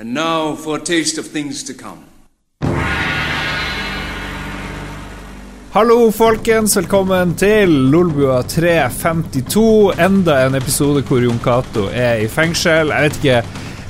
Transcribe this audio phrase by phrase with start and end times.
[0.00, 1.98] And now for a taste of things to come.
[5.72, 6.76] Hallo, folkens.
[6.76, 9.92] Velkommen til Lolbua 352.
[9.98, 12.92] Enda en episode hvor Jon Cato er i fengsel.
[12.94, 13.40] Jeg vet ikke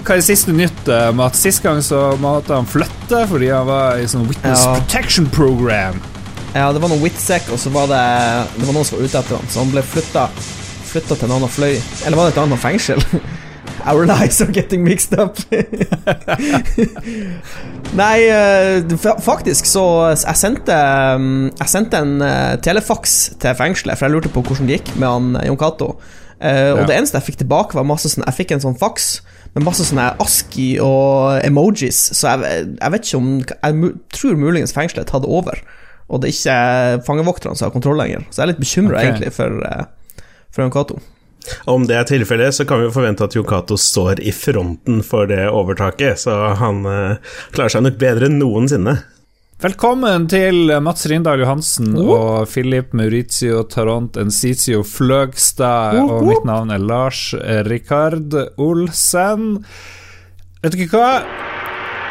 [0.06, 3.68] hva er siste nytt eh, med at Sist gang så måtte han flytte fordi han
[3.68, 4.78] var i sånn Witness Ja.
[4.78, 6.00] Protection Program.
[6.54, 8.00] Ja, det var noe Witzek, og så var det
[8.54, 9.84] Det var noen som var ute etter ham, så han ble
[10.88, 11.74] Flytta til en annen fløy.
[12.06, 13.04] Eller var det et annet fengsel?
[13.88, 15.38] Our lives are getting mixed up.
[17.98, 18.84] Nei, eh,
[19.24, 20.76] faktisk så Jeg sendte
[21.18, 22.18] mm, Jeg sendte en
[22.62, 25.58] telefaks telefax til fengselet, for jeg lurte på hvordan det gikk med han eh, Jon
[25.58, 25.92] Cato.
[26.40, 29.08] Eh, og det eneste jeg fikk tilbake, var masse sånn Jeg fikk en sånn faks
[29.56, 34.74] med masse sånne ASKI og emojis, så jeg, jeg vet ikke om Jeg tror muligens
[34.76, 35.62] fengselet hadde over,
[36.08, 38.26] og det er ikke fangevokterne som har kontroll lenger.
[38.30, 39.08] Så jeg er litt bekymra okay.
[39.08, 41.00] egentlig for, eh, for Jon Cato.
[41.70, 45.28] Om det er tilfellet, så kan vi jo forvente at Yokato står i fronten for
[45.30, 48.98] det overtaket, så han eh, klarer seg nok bedre enn noensinne.
[49.58, 55.98] Velkommen til Mats Rindal Johansen og Philip Maurizio Taront Encitio Fløgstad.
[55.98, 57.32] Og mitt navn er Lars
[57.66, 59.64] Rikard Olsen.
[60.62, 61.47] Vet du ikke hva?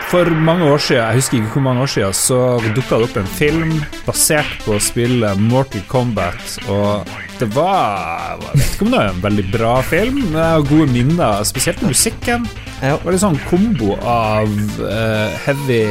[0.07, 2.37] For mange år siden, jeg husker ikke hvor mange år siden, så
[2.75, 3.73] dukka det opp en film
[4.05, 7.09] basert på spillet Mortal Kombat, og
[7.41, 10.69] det var Jeg vet ikke om det er en veldig bra film, men jeg har
[10.69, 12.47] gode minner, spesielt musikken.
[12.79, 14.47] Det var litt sånn kombo av
[14.79, 15.83] uh, heavy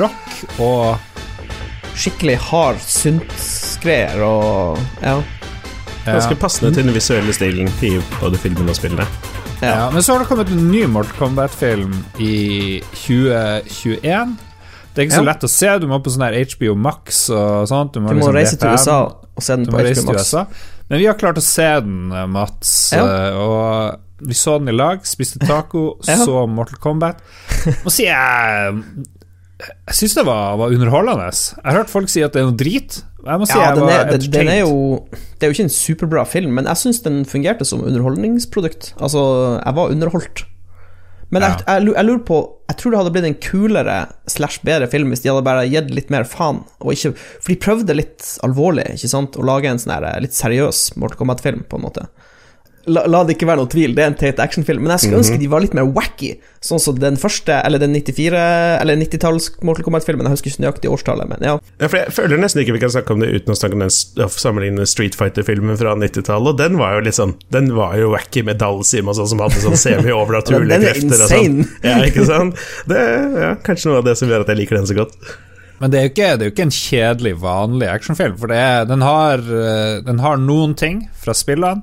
[0.00, 1.10] rock og
[1.94, 5.20] Skikkelig hard synthgreier og Ja.
[6.04, 9.06] Ganske passende til den visuelle stilen i både filmen og spillene.
[9.66, 14.36] Ja, men så har det kommet en ny Mortal Kombat-film i 2021.
[14.94, 15.70] Det er ikke så lett å se.
[15.82, 17.96] Du må på sånn her HBO Max og sånt.
[17.96, 18.98] Du må, Du må liksom reise til USA
[19.34, 20.28] og se den på HBO Max.
[20.30, 20.44] USA.
[20.90, 22.92] Men vi har klart å se den, eh, Mats.
[22.94, 23.02] Ja.
[23.02, 26.16] eh, Og vi så den i lag, spiste taco, Ja.
[26.22, 27.18] så Mortal Kombat.
[27.84, 28.76] Må si jeg
[29.64, 31.30] Jeg syns det var, var underholdende.
[31.32, 33.02] Jeg har hørt folk si at det er noe drit.
[33.24, 34.74] Jeg må si Ja, jeg den var er, den, den er jo
[35.10, 38.92] Det er jo ikke en superbra film, men jeg syns den fungerte som underholdningsprodukt.
[39.00, 39.22] Altså,
[39.64, 40.44] jeg var underholdt.
[41.32, 41.48] Men Ja.
[41.48, 42.36] jeg, jeg, jeg lurer på
[42.68, 43.96] Jeg tror det hadde blitt en kulere
[44.30, 46.62] slash bedre film hvis de hadde bare gitt litt mer faen.
[46.84, 50.92] Ikke, for de prøvde litt alvorlig ikke sant å lage en sånn her litt seriøs
[51.00, 52.06] Mortal Kombat-film, på en måte.
[52.90, 55.20] La, la det ikke være noe tvil, det er en teit actionfilm, men jeg skulle
[55.22, 56.34] ønske de var litt mer wacky,
[56.64, 58.40] sånn som den første, eller den 94
[58.82, 61.54] Eller 90-talls Mortal Kombat-filmen, jeg husker ikke nøyaktig årstallet, men ja.
[61.80, 63.86] Ja, for jeg føler nesten ikke vi kan snakke om det uten å snakke om
[63.86, 68.12] den sammenlignende Street Fighter-filmen fra 90-tallet, og den var jo litt sånn Den var jo
[68.12, 71.64] wacky med Dalsim og sånn, som hadde sånn semi-overnaturlige er krefter og sånn.
[71.64, 71.70] insane.
[71.88, 72.60] Ja, ikke sant?
[72.90, 75.18] Det er ja, kanskje noe av det som gjør at jeg liker den så godt.
[75.80, 78.36] Men det er ikke, det er jo ikke en kjedelig, vanlig actionfilm.
[78.40, 81.82] For det er, den, har, eh, den har noen ting fra spillene.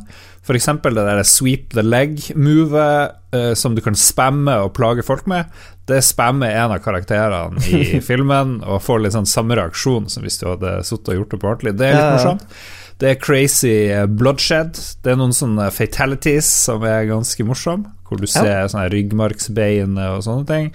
[0.50, 5.46] Eksempel det der sweep the leg-movet uh, som du kan spamme og plage folk med.
[5.88, 10.40] Det spammer en av karakterene i filmen og får litt sånn samme reaksjon som hvis
[10.42, 11.76] du hadde sittet og gjort det på ordentlig.
[11.80, 12.16] Det er litt Ja, ja.
[12.18, 12.62] morsomt.
[13.02, 14.78] Det er crazy eh, bloodshed.
[15.02, 20.20] Det er noen sånne fatalities som er ganske morsomme, hvor du ser sånne ryggmargsbein og
[20.28, 20.68] sånne ting.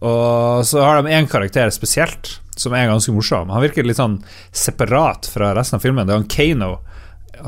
[0.00, 3.50] Og så har de én karakter spesielt, som er ganske morsom.
[3.52, 4.20] Han virker litt sånn
[4.54, 6.06] separat fra resten av filmen.
[6.08, 6.70] Det er han Kano,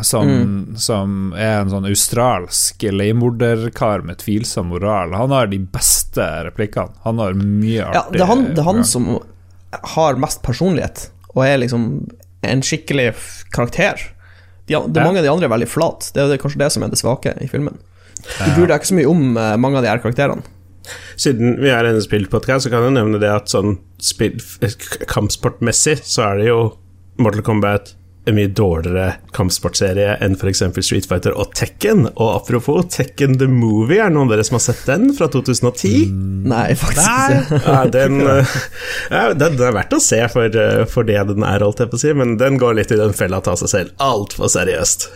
[0.03, 0.77] som, Mm.
[0.79, 5.13] som er en sånn australsk leiemorderkar med tvilsom moral.
[5.15, 6.93] Han har de beste replikkene.
[7.05, 9.19] Han har mye artig Ja, det er han, det er han som
[9.95, 11.85] har mest personlighet, og er liksom
[12.43, 13.15] en skikkelig
[13.53, 13.95] karakter.
[14.67, 15.05] De, de, Ja.
[15.05, 16.13] mange av de andre er veldig flate.
[16.15, 17.77] Det er kanskje det som er det svake i filmen.
[18.21, 20.43] Du bryr deg ikke så mye om eh, mange av de her karakterene.
[21.17, 23.79] Siden vi er en spillpodkast, så kan jeg nevne det at sånn
[25.11, 26.61] kampsportmessig så er det jo
[27.21, 27.95] Mortal Kombat
[28.29, 30.63] en mye dårligere kampsportserie enn f.eks.
[30.85, 32.05] Street Fighter og Tekken.
[32.13, 35.31] Og apropos Tekken the Movie, er det noen av dere som har sett den fra
[35.33, 36.13] 2010?
[36.51, 37.61] Nei, faktisk ikke.
[37.71, 38.21] Ja, den,
[39.15, 41.93] ja, den den er verdt å se for, eh, for det den er, holdt jeg
[41.93, 44.51] på å si, men den går litt i den fella å ta seg selv altfor
[44.53, 45.09] seriøst.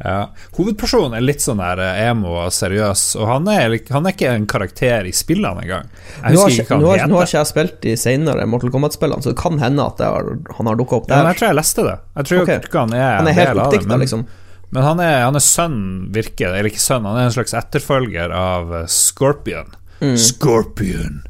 [0.00, 0.30] Ja.
[0.56, 4.32] Hovedpersonen er litt sånn der eh, emo og seriøs, og han er, han er ikke
[4.32, 5.90] en karakter i spillene engang.
[5.92, 7.96] Jeg Nå har, husker ikke, ikke nå, har, han nå har ikke jeg spilt de
[8.00, 11.34] senere Mortal Kombat-spillene, så det kan hende at har, han har dukka opp Ja, men
[11.34, 11.96] jeg tror jeg leste det.
[12.16, 12.62] Jeg tror okay.
[12.64, 14.28] ikke han er, Han er helt oppdikta, liksom.
[14.70, 15.80] Men han er, han er sønn,
[16.14, 16.54] virker.
[16.54, 19.74] Eller ikke sønn, han er en slags etterfølger av eh, Scorpion.
[20.00, 20.14] Mm.
[20.16, 21.20] Scorpion.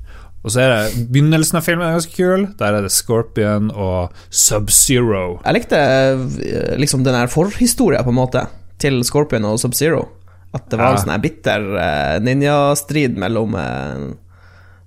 [0.41, 2.47] Og så er det begynnelsen av filmen er ganske kul.
[2.61, 5.41] Der er det Scorpion og Sub-Zero.
[5.43, 8.47] Jeg likte eh, liksom den her forhistoria, på en måte,
[8.81, 10.07] til Scorpion og Sub-Zero.
[10.55, 10.97] At det var Ja.
[10.99, 14.15] en sånn bitter uh, ninjastrid mellom uh,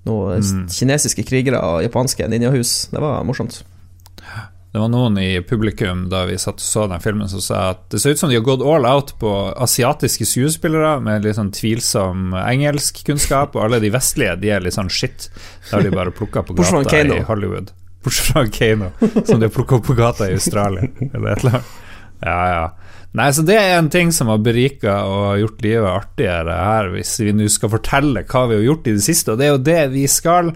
[0.06, 0.66] noen Mm.
[0.68, 2.90] kinesiske krigere og japanske ninjahus.
[2.92, 3.62] Det var morsomt.
[4.74, 7.84] Det var noen i publikum da vi satt og så den filmen som sa at
[7.94, 9.30] det ser ut som de har gått all out på
[9.62, 14.90] asiatiske skuespillere med litt sånn tvilsom engelskkunnskap, og alle de vestlige de er litt sånn
[14.90, 15.30] shit.
[15.70, 17.70] Da har de bare plukka på gata i Hollywood.
[18.04, 18.90] Bortsett fra Kano,
[19.30, 21.78] som de har plukka opp på gata i Australia, eller et eller annet.
[22.26, 22.66] Ja, ja.
[23.14, 27.12] Nei, så det er en ting som har berika og gjort livet artigere her, hvis
[27.22, 29.60] vi nå skal fortelle hva vi har gjort i det siste, og det er jo
[29.68, 30.50] det vi skal.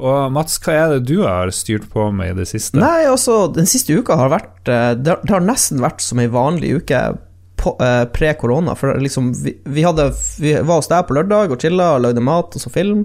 [0.00, 2.80] Og Mats, hva er det du har styrt på med i det siste?
[2.82, 6.72] Nei, altså, den siste uka har vært eh, Det har- nesten vært som ei vanlig
[6.80, 8.74] uke eh, pre-korona.
[8.80, 10.08] For liksom, vi, vi, hadde,
[10.40, 13.04] vi var hos deg på lørdag og chilla og lagde mat og så film.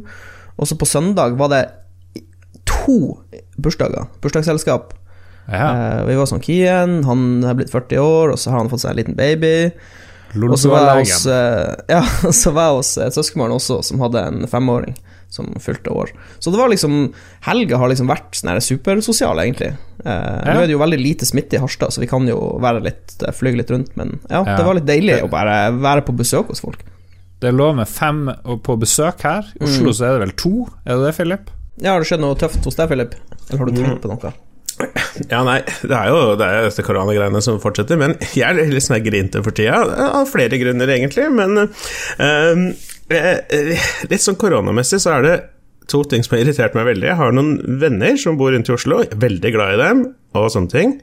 [0.56, 1.63] Og så på søndag var det
[2.66, 3.19] to
[3.60, 4.08] bursdager.
[4.24, 4.96] Bursdagsselskap.
[5.51, 8.71] Ja, Uh, vi var som Kien, han er blitt 40 år, og så har han
[8.71, 9.71] fått seg en liten baby.
[10.36, 12.01] Og så var jeg hos, eh, ja,
[12.33, 14.95] så var jeg hos et søskenbarn også, som hadde en femåring
[15.31, 16.12] som fylte år.
[16.39, 17.13] Så det var liksom
[17.45, 19.71] Helga har liksom vært sånn supersosial, egentlig.
[20.03, 22.83] Eh, Nå er det jo veldig lite smitte i Harstad, så vi kan jo være
[22.86, 24.57] litt fly flyge litt rundt, men ja, Ja.
[24.57, 26.83] det var litt deilig å bare være på besøk hos folk.
[27.39, 28.25] Det er lov med fem
[28.63, 29.48] på besøk her.
[29.59, 30.53] I Oslo så er det vel to,
[30.86, 31.51] er det det, Philip?
[31.83, 33.15] Ja, Har det skjedd noe tøft hos deg, Philip?
[33.50, 34.33] Eller har du tenkt på noe?
[35.31, 39.04] Ja, nei, det er jo det er koronagreiene som fortsetter, men jeg er litt sånn
[39.06, 39.80] grinte for tida.
[40.10, 42.63] Av flere grunner, egentlig, men uh,
[44.12, 45.36] litt sånn koronamessig så er det
[45.92, 47.10] to ting som har irritert meg veldig.
[47.12, 50.06] Jeg har noen venner som bor rundt i Oslo, veldig glad i dem
[50.36, 50.95] og sånne ting,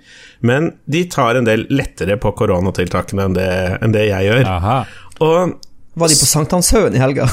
[0.44, 4.48] men de tar en del lettere på koronatiltakene enn det, enn det jeg gjør.
[4.58, 4.80] Aha.
[5.94, 7.26] Var de på Sankthanshaugen i helga?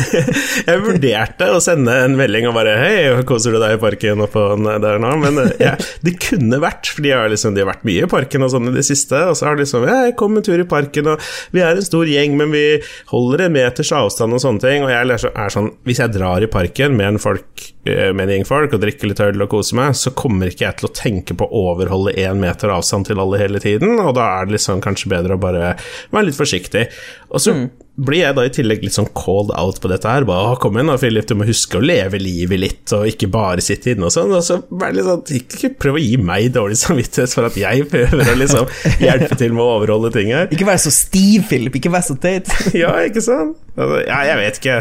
[0.68, 4.42] jeg vurderte å sende en melding og bare Hei, koser du deg i parken oppå
[4.82, 5.12] der nå?
[5.22, 5.70] Men eh, ja,
[6.04, 8.68] det kunne vært, for de har, liksom, de har vært mye i parken og sånn
[8.68, 9.22] i det siste.
[9.30, 11.24] Og så har de liksom Ja, jeg kom en tur i parken, og
[11.56, 12.66] vi er en stor gjeng, men vi
[13.14, 14.84] holder en meters avstand og sånne ting.
[14.84, 18.34] Og jeg er sånn Hvis jeg drar i parken med en, folk, eh, med en
[18.34, 20.94] gjeng folk og drikker litt øl og koser meg, så kommer ikke jeg til å
[21.00, 24.58] tenke på å overholde én meter avstand til alle hele tiden, og da er det
[24.58, 25.74] liksom kanskje bedre å bare
[26.12, 26.90] være litt forsiktig.
[27.32, 27.56] Og så
[27.96, 30.26] blir jeg da i tillegg litt sånn called out på dette her.
[30.28, 33.30] Bare, «Å, kom igjen da, Philip, du må huske å leve livet litt, og ikke
[33.32, 34.34] bare sitte inne og sånn.
[34.36, 37.88] Og så bare litt sånn, ikke prøv å gi meg dårlig samvittighet for at jeg
[37.92, 38.72] prøver å liksom
[39.06, 40.50] hjelpe til med å overholde ting her.
[40.52, 41.80] Ikke vær så stiv, Philip.
[41.80, 42.52] Ikke vær så teit.
[42.76, 43.56] Ja, ikke sant?
[43.76, 44.76] Ja, jeg vet ikke.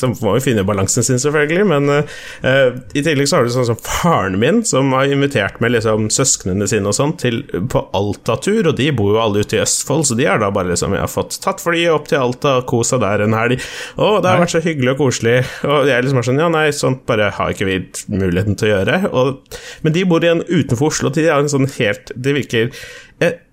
[0.00, 1.66] Så må jo finne balansen sin, selvfølgelig.
[1.68, 5.74] Men uh, i tillegg så har du sånn som faren min, som har invitert med
[5.74, 9.62] liksom søsknene sine og sånn til på Alta-tur, og de bor jo alle ute i
[9.64, 12.56] Østfold, så de har da bare liksom Jeg har fått tatt flyet opp til Alta
[12.62, 13.60] og kosa der en helg.
[14.00, 15.36] Å, det har vært så hyggelig og koselig.
[15.68, 17.78] Og jeg liksom er sånn Ja, nei, sånt bare har ikke vi
[18.08, 19.02] muligheten til å gjøre.
[19.12, 22.72] Og, men de bor igjen utenfor Oslo, og de har en sånn helt Det virker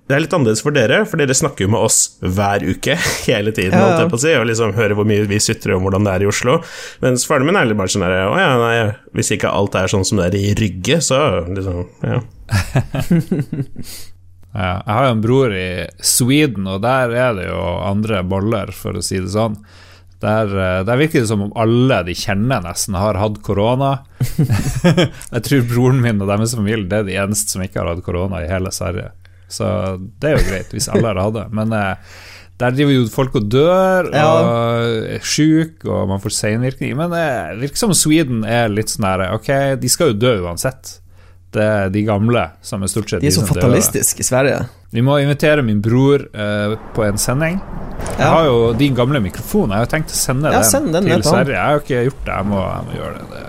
[0.07, 2.95] det er litt annerledes for dere, for dere snakker jo med oss hver uke,
[3.27, 5.75] hele tiden, Ja, holdt jeg på å si, og liksom hører hvor mye vi sutrer
[5.75, 6.59] om hvordan det er i Oslo.
[7.03, 8.75] Mens faren min er litt bare sånn der Å ja, nei,
[9.17, 12.21] hvis ikke alt er sånn som det er i Rygge, så liksom Ja.
[14.57, 15.67] Ja, jeg har jo en bror i
[16.01, 19.59] Sweden, og der er det jo andre boller, for å si det sånn.
[20.23, 23.91] Der, eh, der virker det som om alle de kjenner, nesten har hatt korona.
[25.35, 28.05] jeg tror broren min og deres familie det er de eneste som ikke har hatt
[28.07, 29.11] korona i hele Sverige.
[29.47, 29.65] Så
[30.19, 31.45] det er jo greit, hvis alle har hatt det.
[31.55, 31.95] Men eh,
[32.59, 34.27] der driver jo folk og dør Ja.
[34.27, 36.95] og er sjuke, og man får seinvirkning.
[36.99, 40.33] Men eh, det virker som Sweden er litt sånn her Ok, de skal jo dø
[40.47, 40.97] uansett.
[41.55, 44.57] Det er de gamle som er stort sett De er så fatalistiske i Sverige.
[44.91, 47.61] Vi må invitere min bror eh, på en sending.
[48.03, 48.29] Jeg Ja.
[48.33, 49.69] har jo din gamle mikrofon.
[49.71, 51.23] Jeg har tenkt å sende Ja, den, send den til.
[51.23, 51.55] Sverige.
[51.55, 52.35] Jeg har jo ikke gjort det.
[52.35, 53.27] Jeg må, jeg må gjøre det.
[53.31, 53.43] det.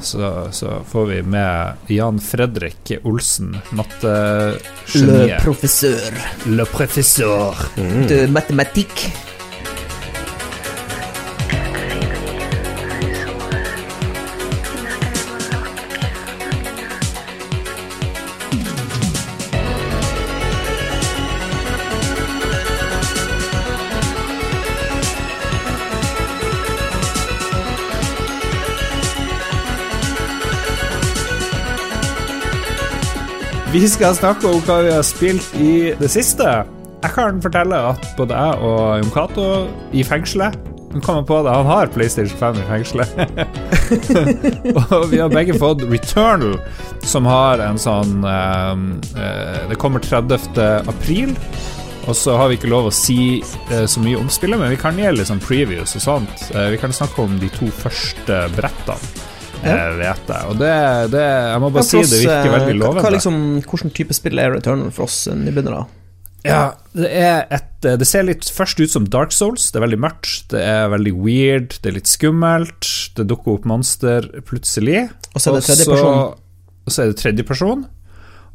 [0.00, 3.56] Så, så får vi med Jan Fredrik Olsen,
[4.94, 7.56] Le professeur Le professeur.
[8.08, 9.08] de matematikk.
[33.68, 36.44] Vi skal snakke om hva vi har spilt i det siste.
[37.02, 39.44] Jeg kan fortelle at både jeg og Jon Cato
[39.94, 40.56] i fengselet
[40.94, 43.12] Han kommer på det, han har PlayStation 5 i fengselet.
[44.96, 46.56] og vi har begge fått Returnal,
[47.04, 50.88] som har en sånn eh, Det kommer 30.
[50.88, 51.36] april.
[52.08, 54.80] Og så har vi ikke lov å si eh, så mye om spillet, men vi
[54.80, 56.46] kan gjelde litt sånn previews og sånt.
[56.54, 59.27] Eh, vi kan snakke om de to første brettene,
[59.64, 60.48] eh, vet jeg.
[60.50, 60.72] Og det,
[61.14, 63.04] det Jeg må bare Ja, si det virker eh, veldig lovende.
[63.06, 65.86] Hva liksom, Hvilken type spill er Returnal for oss nybegynnere?
[66.46, 66.62] Ja,
[66.94, 69.68] det er et Det ser litt først ut som Dark Souls.
[69.72, 72.88] Det er veldig mørkt, det er veldig weird, det er litt skummelt.
[73.18, 75.08] Det dukker opp monster plutselig.
[75.34, 76.20] Og så er det tredjeperson.
[76.86, 77.84] Og så er det tredjeperson.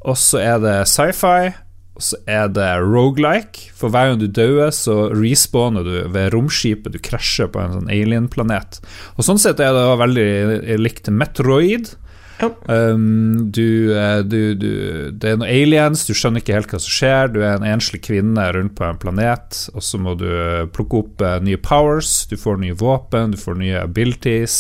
[0.04, 1.54] Og så er det sci-fi.
[2.02, 3.70] Så er det rogelike.
[3.78, 7.92] For hver gang du dauer, så respawner du ved romskipet du krasjer på en sånn
[7.94, 8.80] alien-planet.
[9.18, 11.94] Og sånn sett er det veldig likt Metroid.
[12.42, 12.50] Ja.
[12.66, 14.72] Um, du, eh, du, du,
[15.12, 17.32] det er noen aliens, du skjønner ikke helt hva som skjer.
[17.34, 21.04] Du er en enslig kvinne rundt på en planet, og så må du eh, plukke
[21.04, 22.24] opp eh, nye powers.
[22.32, 24.58] Du får nye våpen, du får nye abilities,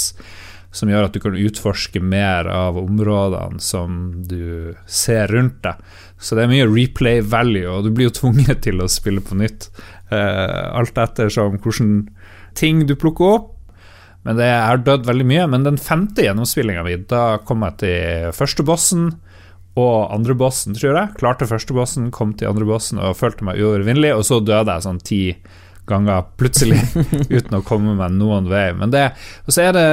[0.73, 3.99] som gjør at du kan utforske mer av områdene som
[4.29, 5.81] du ser rundt deg.
[6.23, 9.35] Så det er mye replay value, og du blir jo tvunget til å spille på
[9.39, 9.67] nytt.
[10.07, 11.89] Uh, alt ettersom hvilke
[12.57, 13.49] ting du plukker opp.
[14.23, 15.47] Men det er dødd veldig mye.
[15.51, 19.09] Men den femte gjennomspillinga mi, da kom jeg til første bossen
[19.79, 21.15] og andre bossen, tror jeg.
[21.19, 24.85] Klarte første bossen, kom til andre bossen og følte meg uovervinnelig, og så døde jeg
[24.85, 25.21] sånn ti
[25.89, 26.79] ganger plutselig
[27.37, 28.69] uten å komme meg noen vei.
[28.77, 29.05] Men det,
[29.45, 29.85] og så er det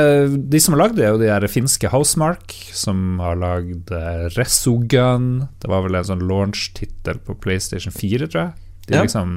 [0.53, 3.91] De som har lagd det, er jo de der finske Housemark, som har lagd
[4.37, 5.31] Resogun.
[5.63, 8.53] Det var vel en sånn launch-tittel på PlayStation 4, tror jeg.
[8.91, 9.03] De, Ja.
[9.05, 9.37] liksom,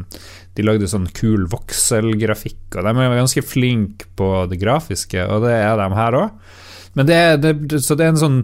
[0.57, 5.51] de lagde sånn kul vokselgrafikk, og de er ganske flinke på det grafiske, og det
[5.59, 6.31] er de her òg.
[6.97, 8.39] Men det er, det, så det er en sånn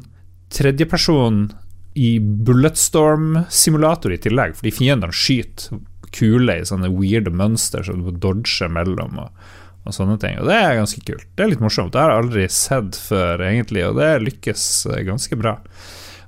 [0.54, 1.52] tredjeperson
[1.98, 5.80] i Bulletstorm-simulator i tillegg, fordi fiendene skyter
[6.16, 9.26] kuler i sånne weirde mønster som du må dodge mellom.
[9.26, 9.56] og
[9.88, 11.26] og sånne ting, og Det er ganske kult.
[11.36, 11.94] Det er litt morsomt.
[11.94, 15.56] Det har jeg aldri sett før, egentlig, og det lykkes eh, ganske bra.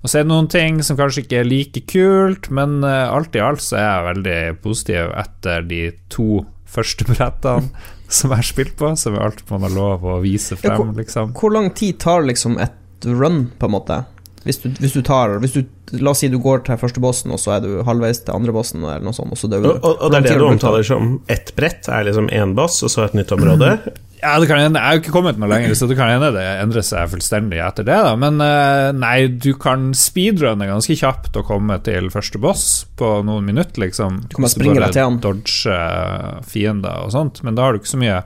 [0.01, 3.37] Og så er det noen ting som kanskje ikke er like kult, men eh, alt
[3.37, 5.81] i alt så er jeg veldig positiv etter de
[6.13, 7.69] to første brettene
[8.15, 11.35] som jeg har spilt på, som er alt man har lov å vise frem, liksom.
[11.37, 14.01] Hvor lang tid tar liksom et run, på en måte?
[14.43, 15.63] Hvis du, hvis du tar hvis du,
[16.01, 18.53] La oss si du går til første bossen, og så er du halvveis til andre
[18.55, 19.73] bossen, eller noe sånt, og så dør du.
[19.73, 22.79] Og, og, og det er det du omtaler som ett brett, er liksom én boss,
[22.87, 23.75] og så et nytt område.
[24.21, 24.77] Ja, det kan hende.
[24.77, 27.57] Jeg har jo ikke kommet noe lenger, så det kan hende det endrer seg fullstendig
[27.65, 27.97] etter det.
[28.05, 32.65] da Men eh, nei, du kan speedrunne ganske kjapt og komme til første boss
[33.01, 34.21] på noen minutter, liksom.
[34.29, 35.19] Du kan bare springe deg til han.
[35.25, 35.77] Dodge
[36.53, 38.21] fiender og sånt, men da har du ikke så mye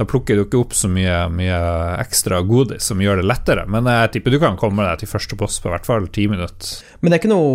[0.00, 1.56] Da plukker du ikke opp så mye, mye
[2.00, 3.66] ekstra godis som gjør det lettere.
[3.68, 6.24] Men jeg tipper du kan komme deg til første boss på i hvert fall ti
[6.30, 6.70] minutter.
[7.02, 7.50] Men det er ikke noe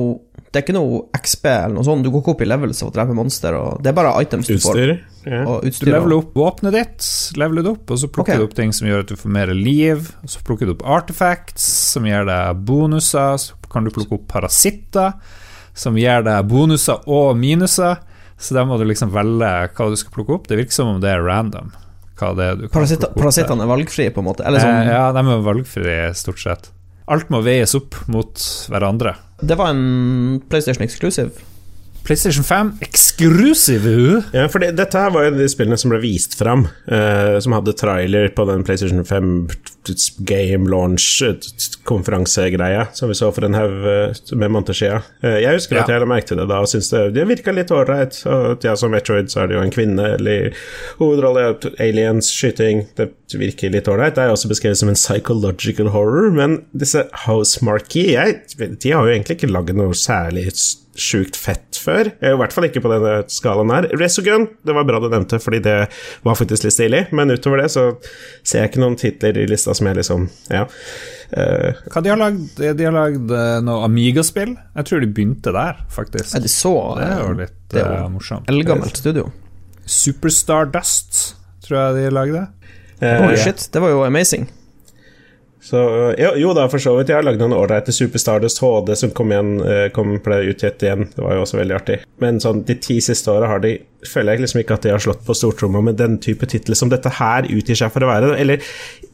[0.54, 2.06] Det er ikke noe XP eller noe sånt.
[2.06, 4.48] Du går ikke opp i levels av å drepe monster, og det er bare items
[4.48, 4.78] du får.
[5.26, 5.42] Ja.
[5.50, 8.44] Og Du leveler opp våpenet ditt, leveler det opp, og så plukker okay.
[8.44, 10.12] du opp ting som gjør at du får mer liv.
[10.22, 13.42] Og så plukker du opp artifacts, som gir deg bonuser.
[13.42, 15.18] Så kan du plukke opp parasitter,
[15.74, 17.98] som gir deg bonuser og minuser.
[18.38, 20.48] Så der må du liksom velge hva du skal plukke opp.
[20.48, 21.74] Det virker som om det er random.
[22.16, 22.86] Hva det er du kan
[23.18, 24.46] parasittene er valgfrie, på en måte.
[24.48, 26.70] Eller Eh, sånn Ja, de er valgfrie, stort sett.
[27.08, 28.34] Alt må veies opp mot
[28.72, 29.16] hverandre.
[29.44, 31.32] Det var en PlayStation Exclusive.
[32.06, 34.20] PlayStation 5 exclusive!
[34.34, 37.56] Ja, for det, dette her var jo de spillene som ble vist fram, eh, som
[37.58, 39.48] hadde trailer på den PlayStation 5
[40.26, 45.02] game launch-konferansegreia som vi så for en haug eh, med måneder siden.
[45.26, 45.94] Eh, jeg husker at Ja.
[45.98, 48.14] jeg la merke til det da og syntes det, det virka litt ålreit.
[48.64, 50.40] Ja, som Metroid så er det jo en kvinne eller
[51.02, 51.44] hovedrolle,
[51.80, 54.14] aliens, skyting Det virker litt ålreit.
[54.16, 59.36] Det er også beskrevet som en psychological horror, men disse Housemarkey, De har jo egentlig
[59.40, 60.52] ikke lagd noe særlig
[60.96, 62.10] sjukt fett før.
[62.22, 63.88] Eh, I hvert fall ikke på denne skalaen her.
[64.00, 65.76] Resogun, det var bra du nevnte, fordi det
[66.26, 67.84] var faktisk litt stilig, men utover det så
[68.44, 70.66] ser jeg ikke noen titler i lista som jeg liksom Ja.
[71.36, 72.60] Uh, Hva de har lagd?
[72.62, 74.54] De har lagd eh, noe Amiga-spill.
[74.78, 76.36] Jeg tror de begynte der, faktisk.
[76.38, 78.48] Er de så Det er jo litt det er jo morsomt.
[78.52, 79.32] eldgammelt studio?
[79.90, 81.36] Superstar Dust,
[81.66, 82.44] tror jeg de lagde.
[83.02, 84.46] Uh, oh, shit, det var jo amazing.
[85.66, 85.80] Så
[86.20, 87.10] jo, jo da, for så vidt.
[87.10, 91.08] Jeg har lagd noen ålreite Superstardust HD som kom, igjen, eh, kom ble utgitt igjen.
[91.16, 91.98] Det var jo også veldig artig.
[92.22, 95.02] Men sånn, de ti siste åra har de føler jeg liksom ikke at de har
[95.02, 98.36] slått på stortromma med den type titler som dette her utgir seg for å være.
[98.44, 98.62] Eller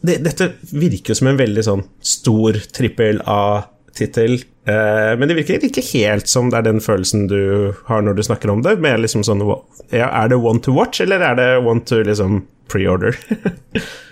[0.03, 4.41] det, dette virker jo som en veldig sånn stor trippel A-tittel.
[4.67, 8.27] Eh, men det virker ikke helt som det er den følelsen du har når du
[8.27, 8.75] snakker om det.
[8.83, 9.47] Mer liksom sånn
[9.95, 13.15] Er det one to watch, eller er det one to liksom pre-order?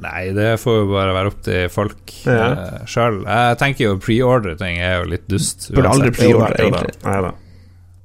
[0.00, 2.46] Nei, det får jo bare være opp til folk Ja.
[2.56, 3.20] uh, sjøl.
[3.26, 5.68] Jeg tenker jo pre-order-ting er jo litt dust.
[5.74, 6.22] Burde aldri uansett.
[6.22, 6.52] da, jo da.
[6.56, 6.94] egentlig.
[7.04, 7.32] Nei da.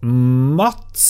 [0.07, 1.05] Mats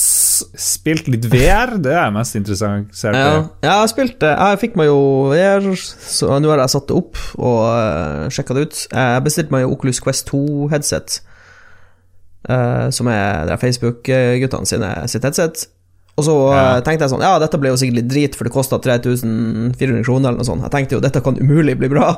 [0.56, 2.94] spilte litt VR, det er mest interessant.
[3.04, 3.26] Ja,
[3.60, 5.00] ja, jeg spilte Jeg fikk meg jo
[5.32, 8.84] VR, så nå har jeg satt det opp og uh, sjekka det ut.
[8.88, 11.18] Jeg bestilte meg jo Oculus Quest 2-headset,
[12.94, 14.64] som er er Facebook-guttene
[15.10, 15.66] sitt headset.
[16.18, 16.80] Og så eh, Ja.
[16.82, 20.32] tenkte jeg sånn Ja, dette ble jo sikkert litt drit, for det kosta 3400 kroner
[20.32, 20.64] eller noe sånt.
[20.66, 22.16] Jeg tenkte jo dette kan umulig bli bra.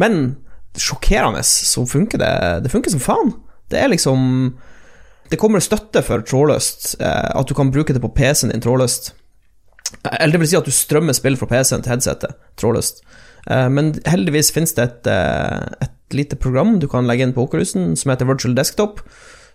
[0.00, 0.36] Men
[0.78, 2.32] sjokkerende så funker det.
[2.66, 3.32] Det funker som faen.
[3.70, 4.54] Det er liksom
[5.30, 9.12] Det kommer støtte for trådløst, eh, at du kan bruke det på PC-en din trådløst.
[10.18, 12.98] Eller det vil si at du strømmer spill fra PC-en til headsetet trådløst.
[13.46, 15.06] Eh, Men heldigvis finnes det et,
[15.86, 18.98] et lite program du kan legge inn på Oculusen, som heter Virtual Desktop,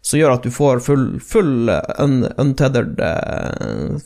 [0.05, 3.97] som gjør at du får full, full eh, un, untethered uh,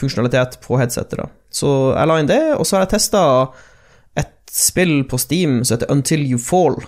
[0.00, 1.20] funksjonalitet på headsetet.
[1.20, 1.28] Da.
[1.52, 3.24] Så jeg la inn det, og så har jeg testa
[4.18, 6.80] et spill på Steam som heter Until You Fall,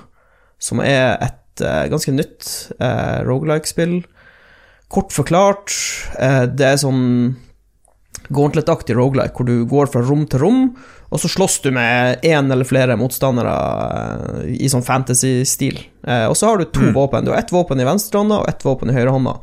[0.57, 3.99] som er et uh, ganske nytt uh, rogelike-spill.
[4.93, 5.75] Kort forklart,
[6.17, 7.05] uh, det er sånn
[8.29, 10.61] gauntlet-aktig rogelike, hvor du går fra rom til rom,
[11.15, 15.79] og så slåss du med én eller flere motstandere eh, i sånn fantasy-stil.
[16.03, 17.27] Eh, og så har du to våpen.
[17.27, 19.37] Du har ett våpen i venstrehånda og ett våpen i høyrehånda.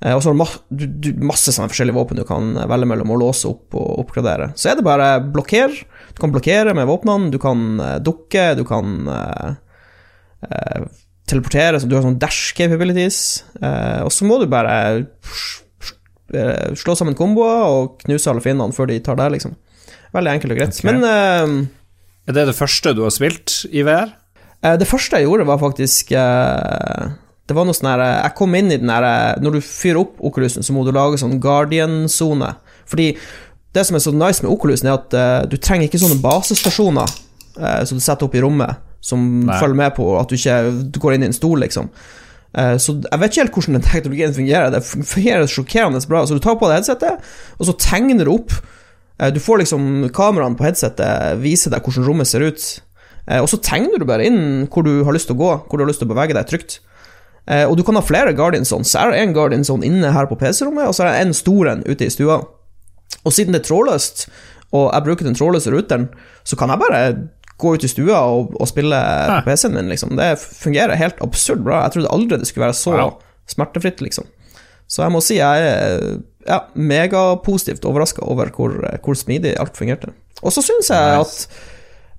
[0.00, 2.90] Eh, og så har du, ma du, du masse sånne forskjellige våpen du kan velge
[2.90, 4.50] mellom å låse opp og oppgradere.
[4.58, 5.78] Så er det bare blokker.
[6.10, 8.96] Du kan blokkere med våpnene, du kan dukke, du kan
[11.30, 13.44] teleportere, så du har sånn dash capabilities.
[13.60, 14.74] Og så må du bare
[16.34, 19.56] eh, slå sammen komboer og knuse alle fiendene før de tar deg, liksom.
[20.14, 20.74] Veldig enkelt og greit.
[20.78, 20.88] Okay.
[20.90, 21.68] Men eh,
[22.30, 24.10] Er det det første du har spilt i VR?
[24.62, 27.04] Eh, Det første jeg gjorde, var faktisk eh,
[27.48, 30.02] Det var noe sånn her Jeg kom inn i den her eh, Når du fyrer
[30.02, 32.52] opp Oculusen, så må du lage sånn Guardian-sone.
[32.90, 33.08] Fordi
[33.70, 37.06] det som er så nice med Oculusen, er at eh, du trenger ikke sånne basestasjoner
[37.60, 39.58] eh, som du setter opp i rommet, som Nei.
[39.62, 40.56] følger med på at du ikke
[40.90, 41.86] du går inn i en stol, liksom.
[42.56, 44.70] Eh, Så jeg vet ikke helt hvordan den teknologien fungerer.
[44.74, 46.24] Det fungerer sjokkerende bra.
[46.26, 47.20] Så du tar på deg headsetet,
[47.58, 48.52] og så tegner du opp.
[49.20, 52.80] Eh, Du får liksom kameraene på headsetet vise deg hvordan rommet ser ut.
[53.28, 55.78] Eh, Og så tegner du bare inn hvor du har lyst til å gå, hvor
[55.78, 56.80] du har lyst til å bevege deg trygt.
[57.50, 58.84] Og du kan ha flere Guardianson.
[58.84, 61.66] Så er det en Guardianson inne her på PC-rommet, og så er det en stor
[61.66, 62.36] en ute i stua.
[63.24, 64.28] Og siden det er trådløst,
[64.72, 66.08] og jeg bruker den trådløse ruteren,
[66.44, 67.00] så kan jeg bare
[67.60, 68.98] gå ut i stua og, og spille
[69.30, 70.16] på PC-en min, liksom.
[70.18, 71.82] Det fungerer helt absurd bra.
[71.86, 73.14] Jeg trodde aldri det skulle være så Wow.
[73.50, 74.26] smertefritt, liksom.
[74.90, 76.00] Så jeg må si jeg er
[76.48, 78.72] ja, megapositivt overraska over hvor,
[79.04, 80.10] hvor smidig alt fungerte.
[80.42, 81.46] Og så syns jeg Nice.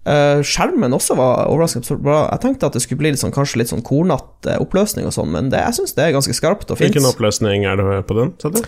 [0.05, 2.19] at uh, skjermen også var overraskende bra.
[2.31, 5.31] Jeg tenkte at det skulle bli litt sånn, kanskje litt sånn kornete oppløsning og sånn,
[5.33, 6.93] men det, jeg syns det er ganske skarpt og fint.
[6.93, 8.33] Hvilken oppløsning er det på den?
[8.41, 8.61] sa du?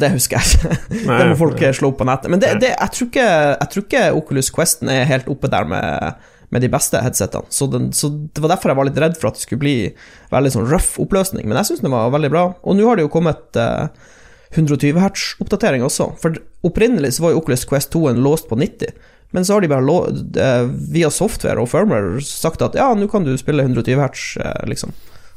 [0.00, 0.76] Det husker jeg ikke.
[1.06, 1.72] Det må folk nei.
[1.76, 2.32] slå opp på nettet.
[2.32, 3.26] Men det, det, jeg, tror ikke,
[3.56, 7.48] jeg tror ikke Oculus Questen er helt oppe der med, med de beste headsetene.
[7.52, 9.76] Så, den, så det var derfor jeg var litt redd for at det skulle bli
[10.32, 11.48] veldig sånn røff oppløsning.
[11.48, 12.48] Men jeg syns den var veldig bra.
[12.62, 13.88] Og nå har det jo kommet uh,
[14.52, 16.12] 120 hertz-oppdatering også.
[16.20, 18.92] For opprinnelig så var jo Oculus Quest 2 en låst på 90.
[19.32, 20.00] Men så har de bare
[20.44, 24.66] eh, via software og firmware sagt at ja, nå kan du spille 120 hertz, eh,
[24.68, 24.92] liksom.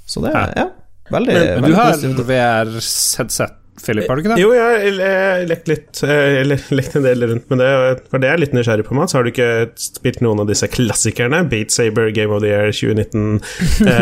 [0.06, 0.50] Så det Ja.
[0.56, 0.66] ja,
[1.10, 1.96] veldig, Men du har.
[2.28, 4.40] VR-headset, Philip, har du ikke det?
[4.40, 7.70] Jo, jeg har lekt litt eh, Eller lekt en del rundt med det,
[8.12, 9.16] for det er jeg litt nysgjerrig på, Mats.
[9.18, 11.42] Har du ikke spilt noen av disse klassikerne?
[11.52, 13.42] Beat Saber, Game of the Year 2019
[13.92, 13.96] eh,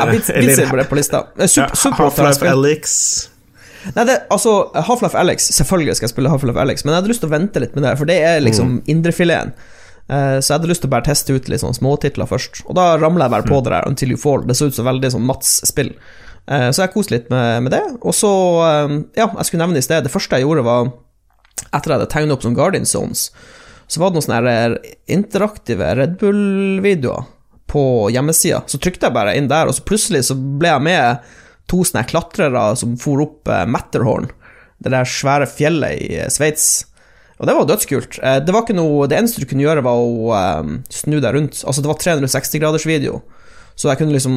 [0.00, 1.24] Ja, Beat Beat Saber er på lista.
[1.38, 2.96] Eh, ja, Half-Life Alex.
[3.94, 7.22] Nei, det, altså, Half-Life Alex, selvfølgelig skal jeg spille Half-Life Alex, men jeg hadde lyst
[7.24, 9.54] til å vente litt med det, for det er liksom indrefileten.
[10.10, 12.64] Uh, så jeg hadde lyst til å bare teste ut litt sånn småtitler først.
[12.66, 14.42] Og da ramler jeg bare på det der Until You Fall.
[14.48, 15.92] Det så ut som veldig sånn Mats-spill.
[16.48, 17.82] Eh, så jeg koste litt med, med det.
[18.00, 18.30] Og så,
[18.66, 20.92] eh, ja, jeg skulle nevne i sted, det første jeg gjorde, var
[21.70, 23.28] etter jeg hadde tegnet opp som Guardian Zones,
[23.90, 24.56] så var det noen sånne
[25.10, 27.26] interaktive Red Bull-videoer
[27.70, 27.82] på
[28.14, 28.62] hjemmesida.
[28.70, 31.28] Så trykte jeg bare inn der, og så plutselig så ble jeg med
[31.70, 34.30] to sånne klatrere som for opp eh, Matterhorn,
[34.82, 36.70] det der svære fjellet i eh, Sveits.
[37.40, 38.18] Og det var dødskult.
[38.26, 41.36] Eh, Det var ikke noe Det eneste du kunne gjøre, var å eh, snu deg
[41.36, 41.62] rundt.
[41.62, 43.20] Altså, det var 360-graders video,
[43.80, 44.36] så jeg kunne liksom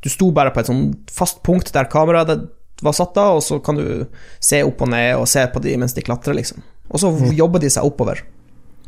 [0.00, 2.46] Du sto bare på et sånn fast punkt der kameraet
[2.80, 4.06] var satt av, og så kan du
[4.40, 6.62] se opp og ned og se på de mens de klatrer, liksom.
[6.88, 8.22] Og så jobber de seg oppover.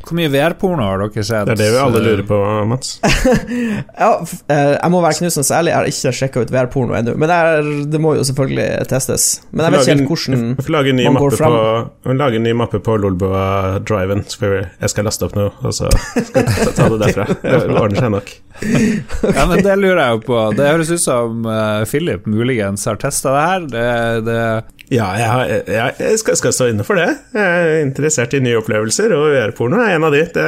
[0.03, 1.47] Hvor mye VR-porno har dere sett?
[1.49, 2.39] Det er det vi alle lurer på,
[2.71, 2.97] Mats.
[4.03, 7.15] Ja, f- eh, jeg må være knusende ærlig, jeg har ikke sjekka ut VR-porno ennå,
[7.21, 9.27] men det, er, det må jo selvfølgelig testes.
[9.53, 11.57] Men jeg vet ikke helt hvordan lage man går fram.
[12.07, 14.25] på, lage en ny mappe på Lolbua Driven.
[14.29, 17.29] Så jeg skal laste opp nå, og så skal ta det derfra.
[17.43, 18.33] Det ordner seg nok.
[19.37, 20.39] Ja, men Det lurer jeg jo på.
[20.57, 23.67] Det høres ut som eh, Philip muligens har testa det her.
[23.73, 23.87] Det,
[24.29, 24.39] det,
[24.93, 27.07] Ja, jeg, jeg, jeg skal, skal stå inne for det.
[27.37, 30.25] Jeg er interessert i nye opplevelser, og VR-porno er en av de.
[30.35, 30.47] Det,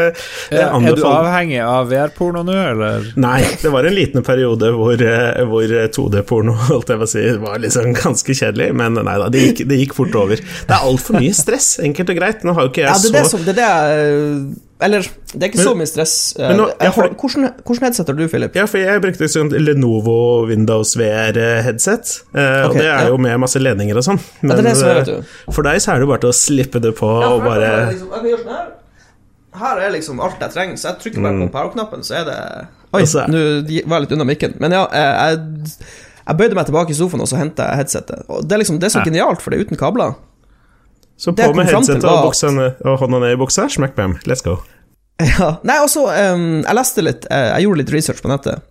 [0.51, 3.09] det er, er du avhengig av VR-porno nå, eller?
[3.21, 7.25] Nei, det var en liten periode hvor, eh, hvor 2D-porno holdt jeg på å si,
[7.45, 10.43] var liksom ganske kjedelig, men nei da, det gikk, det gikk fort over.
[10.43, 12.45] Det er altfor mye stress, enkelt og greit.
[12.45, 14.73] Nå har jo ikke jeg Ja, det er det så som Det er det jeg
[14.83, 15.01] Eller,
[15.33, 16.35] det er ikke Men- så mye stress.
[16.39, 18.55] eh, men nå- jeg for- har, hvordan, hvordan headset har du, Philip?
[18.57, 23.09] Ja, for jeg brukte sånn Lenovo Windows VR-headset, og Ok, det er ja.
[23.09, 24.19] jo med masse ledninger og sånn.
[24.43, 25.53] Ja, det det er, vet eh, du.
[25.53, 28.11] for deg så er det jo bare til å slippe det på og bare liksom,
[28.11, 28.67] sånn her.
[29.55, 32.39] Her er liksom alt jeg trenger, så jeg trykker bare på power-knappen, så er det
[32.95, 33.41] Oi, altså, nå
[33.87, 34.55] var jeg litt unna mikken.
[34.61, 35.79] Men ja, eh, jeg,
[36.27, 38.25] jeg bøyde meg tilbake i sofaen, og så henta jeg headsetet.
[38.29, 39.05] Og det er liksom Det er så Ja.
[39.11, 40.15] genialt, for det er uten kabler.
[41.17, 44.59] Så på med headsetet og, ned- og hånda ned i buksa, smack bam, let's go.
[45.23, 45.57] Ja.
[45.63, 48.65] Nei, altså, um, jeg leste litt eh, Jeg gjorde litt research på nettet.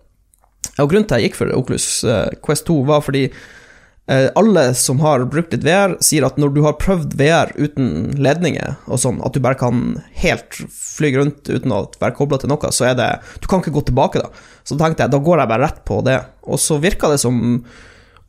[0.76, 4.66] Og grunnen til at jeg gikk for Oculus uh, Quest 2, var fordi uh, alle
[4.76, 7.88] som har brukt litt VR, sier at når du har prøvd VR uten
[8.20, 12.52] ledninger og sånn, at du bare kan helt fly rundt uten å være kobla til
[12.52, 13.08] noe, så er det
[13.40, 14.46] Du kan ikke gå tilbake, da.
[14.68, 16.20] Så tenkte jeg, da går jeg bare rett på det.
[16.44, 17.40] Og så virka det som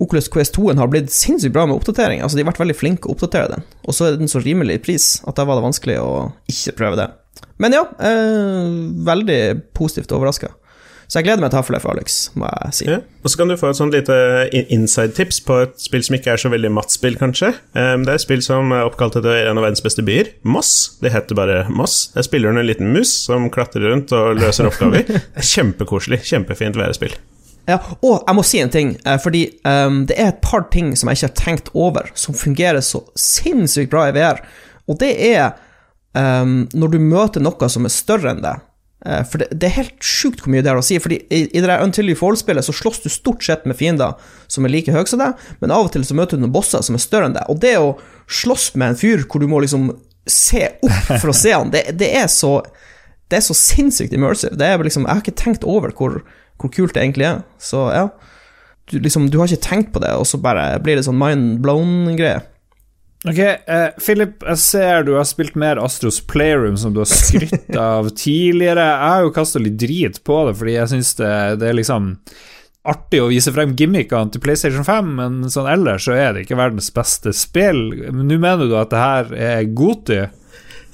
[0.04, 2.24] Oculus Quest 2 har blitt sinnssykt bra med oppdatering.
[2.24, 3.68] Altså, de har vært veldig flinke å oppdatere den.
[3.88, 6.12] Og så er den så rimelig i pris at da var det vanskelig å
[6.52, 7.08] ikke prøve det.
[7.64, 8.76] Men ja, eh,
[9.08, 9.42] veldig
[9.78, 10.52] positivt overraska.
[11.06, 12.88] Så jeg gleder meg til å ha flere for Alex, må jeg si.
[12.90, 12.98] Ja.
[13.22, 14.16] Og så kan du få et sånt lite
[14.74, 17.52] inside-tips på et spill som ikke er så veldig mattspill, kanskje.
[17.78, 20.74] Um, det er et spill som er oppkalt etter en av verdens beste byer, Moss.
[21.06, 22.08] Det heter bare Moss.
[22.18, 25.06] Der spiller du en liten mus som klatrer rundt og løser oppgaver.
[25.38, 26.24] Er kjempekoselig.
[26.26, 27.14] Kjempefint værespill.
[27.66, 30.92] Ja, og jeg må si en ting, eh, fordi um, det er et par ting
[30.98, 34.44] som jeg ikke har tenkt over, som fungerer så sinnssykt bra i VR,
[34.86, 35.56] og det er
[36.14, 38.62] um, når du møter noe som er større enn deg.
[39.06, 41.44] Eh, for det, det er helt sjukt hvor mye det har å si, fordi i,
[41.54, 44.16] i det Until You Fall-spillet så slåss du stort sett med fiender
[44.50, 46.86] som er like høye som deg, men av og til så møter du noen bosser
[46.86, 49.62] som er større enn deg, og det å slåss med en fyr hvor du må
[49.62, 49.92] liksom
[50.26, 52.60] se opp for å se han, det, det er så
[53.30, 54.54] det er så sinnssykt immersive.
[54.54, 56.20] Det er liksom, jeg har ikke tenkt over hvor,
[56.62, 57.44] hvor kult det egentlig er.
[57.62, 58.10] Så ja,
[58.92, 61.60] du, liksom, du har ikke tenkt på det, og så bare blir det sånn mind
[61.66, 62.44] blown-greie.
[63.26, 67.74] Ok, eh, Philip, jeg ser du har spilt mer Astros Playroom, som du har skrytt
[67.82, 68.84] av tidligere.
[68.86, 72.12] Jeg har jo kasta litt drit på det, fordi jeg syns det, det er liksom
[72.86, 76.60] artig å vise frem gimmickene til PlayStation 5, men sånn ellers så er det ikke
[76.60, 77.88] verdens beste spill.
[78.14, 80.22] Nå mener du at det her er Goti?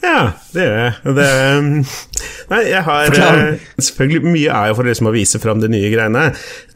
[0.02, 0.94] Ja, det gjør jeg.
[1.18, 1.26] Det,
[1.58, 1.68] um,
[2.50, 5.92] nei, jeg har eh, Selvfølgelig, mye er jo for liksom å vise fram de nye
[5.94, 6.24] greiene.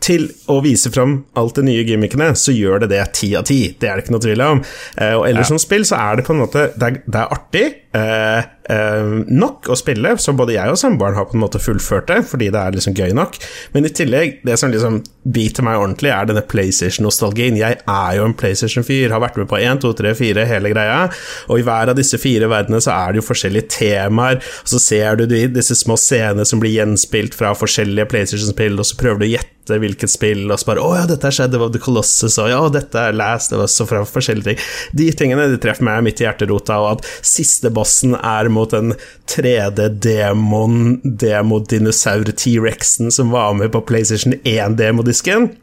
[0.06, 3.60] Til å vise fram alt de nye gimmickene, så gjør det det ti av ti.
[3.80, 4.62] Det er det ikke noe tvil om.
[5.02, 7.34] Eh, og ellers som spill så er det på en måte Det er, det er
[7.40, 7.66] artig.
[7.96, 12.10] Eh, eh, nok å spille, som både jeg og samboeren har på en måte fullført
[12.12, 13.40] det, fordi det er liksom gøy nok.
[13.76, 15.02] Men i tillegg, det som liksom
[15.36, 17.58] biter meg ordentlig, er denne PlayStation-nostalgien.
[17.60, 21.02] Jeg er jo en PlayStation-fyr, har vært med på 1, 2, 3, 4, hele greia.
[21.50, 24.82] Og i hver av disse fire verdenene så er det jo forskjellige temaer, og så
[24.82, 29.30] ser du disse små scenene som blir gjenspilt fra forskjellige PlayStation-spill, og så prøver du
[29.30, 32.38] å gjette hvilket spill, og så bare 'Å ja, dette er Shadow of the Colossus',
[32.42, 34.58] og 'ja, dette er Last of Us', og fra forskjellige ting.
[34.94, 38.94] De tingene de treffer meg midt i hjerterota, og at siste bossen er mot en
[39.28, 45.56] 3D-demon, demodinosaur T-rexen som var med på PlayStation 1-demodisken.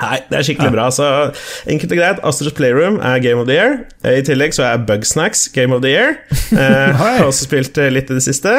[0.00, 0.86] Nei, det er skikkelig bra.
[0.94, 1.06] Så
[1.70, 3.76] enkelt og greit, Astros Playroom er Game of the Year.
[4.06, 6.16] I tillegg så er Bugsnacks Game of the Year.
[6.56, 8.56] Eh, har også spilt eh, litt i det siste.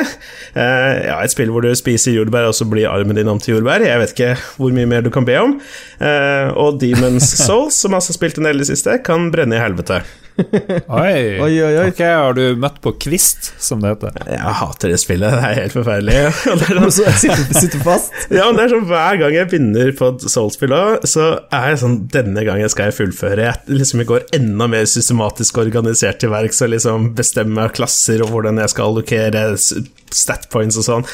[0.53, 3.57] Eh, ja, et spill hvor du spiser jordbær, og så blir armen din om til
[3.57, 3.85] jordbær.
[3.87, 5.57] Jeg vet ikke hvor mye mer du kan be om.
[5.99, 9.57] Eh, og Demons Souls, som også har spilt en del i det siste, kan brenne
[9.57, 10.03] i helvete.
[10.41, 11.39] Oi.
[11.45, 11.87] Oi, oi, oi.
[11.91, 14.17] Okay, har du møtt på Kvist, som det heter?
[14.31, 16.17] Jeg hater det spillet, det er helt forferdelig.
[16.71, 18.15] Er så sitter sitter fast.
[18.33, 20.75] Ja, men det er sånn Hver gang jeg begynner på et Souls-spill,
[21.09, 23.47] så er jeg sånn Denne gangen skal jeg fullføre.
[23.49, 28.31] Jeg liksom jeg går enda mer systematisk organisert til verks og liksom bestemmer klasser og
[28.33, 31.05] hvordan jeg skal allokere statpoints stat points og sånn.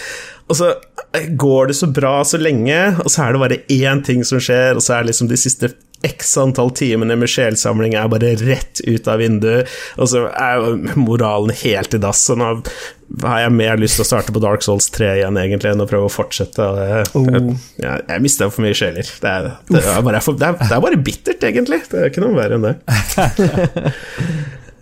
[0.48, 0.72] Og så
[1.40, 4.78] går det så bra så lenge, og så er det bare én ting som skjer,
[4.78, 5.72] og så er det liksom de siste
[6.06, 11.54] x antall timene med sjelsamling er bare rett ut av vinduet, og så er moralen
[11.64, 12.22] helt i dass.
[12.28, 12.52] Så nå
[13.24, 15.90] har jeg mer lyst til å starte på Dark Souls 3 igjen, egentlig, enn å
[15.90, 16.68] prøve å fortsette.
[17.18, 17.26] Oh.
[17.26, 17.48] jeg,
[17.82, 19.08] jeg mista for mye sjeler.
[19.08, 21.82] Det er, det, er bare, det, er, det er bare bittert, egentlig.
[21.90, 22.78] Det er ikke noe verre enn det.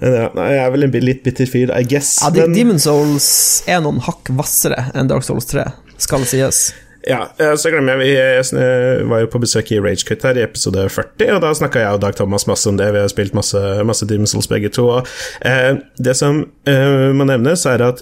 [0.05, 2.17] Ja, jeg er vel en litt bitter fyr, I guess.
[2.19, 3.27] Ja, Demon's Demon Souls
[3.71, 5.63] er noen hakk hvassere enn Dark Souls 3,
[6.03, 6.59] skal det sies.
[7.05, 10.45] Ja, eh, så glemmer jeg Vi eh, var jo på besøk i Ragequit her i
[10.45, 12.89] episode 40, og da snakka jeg og Dag Thomas masse om det.
[12.95, 14.87] Vi har spilt masse, masse Demon's begge to.
[14.97, 15.11] Og,
[15.45, 18.01] eh, det som eh, må nevnes, er at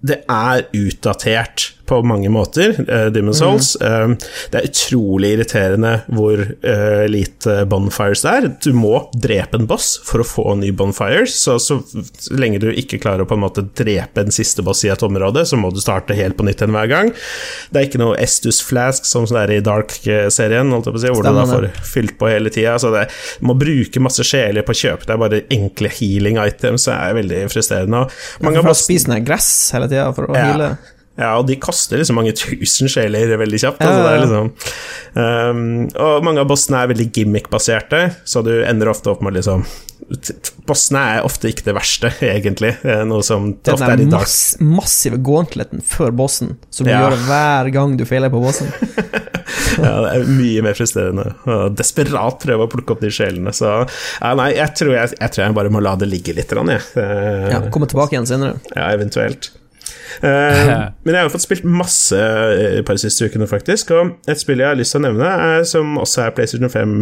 [0.00, 3.74] det er utdatert på mange måter, uh, Demon's Souls.
[3.82, 4.08] Eh,
[4.52, 8.48] det er utrolig irriterende hvor eh, lite bonfires det er.
[8.64, 11.80] Du må drepe en boss for å få ny bonfires, så så
[12.34, 15.44] lenge du ikke klarer å på en måte drepe en siste boss i et område,
[15.48, 17.12] så må du starte helt på nytt igjen hver gang.
[17.70, 21.04] Det er ikke noe Estus Flask som det er i Dark-serien, holdt jeg på å
[21.04, 22.76] si, hvor du da får fylt på hele tida.
[22.80, 23.08] Så det,
[23.40, 27.16] du må bruke masse sjeler på å kjøpe er bare enkle healing items, det er
[27.18, 28.04] veldig frustrerende.
[28.38, 30.44] Og mange For å spise ned gress hele tida for å Ja.
[30.46, 30.70] heale.
[31.18, 33.82] Ja, og de kaster liksom mange tusen sjeler veldig kjapt.
[33.82, 34.22] Altså, det ja, ja.
[34.22, 34.54] liksom,
[35.18, 35.66] um,
[36.06, 39.66] og mange av bossene er veldig gimmick-baserte, så du ender ofte opp med liksom
[40.64, 42.70] Bossene er ofte ikke det verste, egentlig.
[42.86, 44.24] Eh, Noe som Den ofte er i dag.
[44.24, 48.70] Den massive gauntleten før bossen, som du gjør hver gang du feiler på bossen.
[49.78, 51.24] Ja, det er mye mer frustrerende.
[51.76, 53.52] Desperat prøve å plukke opp de sjelene.
[53.54, 56.50] Så ja, nei, jeg tror jeg, jeg tror jeg bare må la det ligge litt,
[56.50, 56.82] grann, jeg.
[56.98, 58.58] Ja, Komme tilbake igjen senere.
[58.74, 59.52] Ja, eventuelt.
[60.22, 62.18] Eh, men jeg har fått spilt masse
[62.78, 63.92] i par siste ukene, faktisk.
[63.96, 66.96] Og et spill jeg har lyst til å nevne, er, som også er PlayStation 5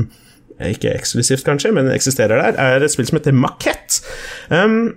[0.61, 4.01] eh, ikke eksklusivt, kanskje, men eksisterer der, er et spill som heter Makett.
[4.51, 4.97] Um,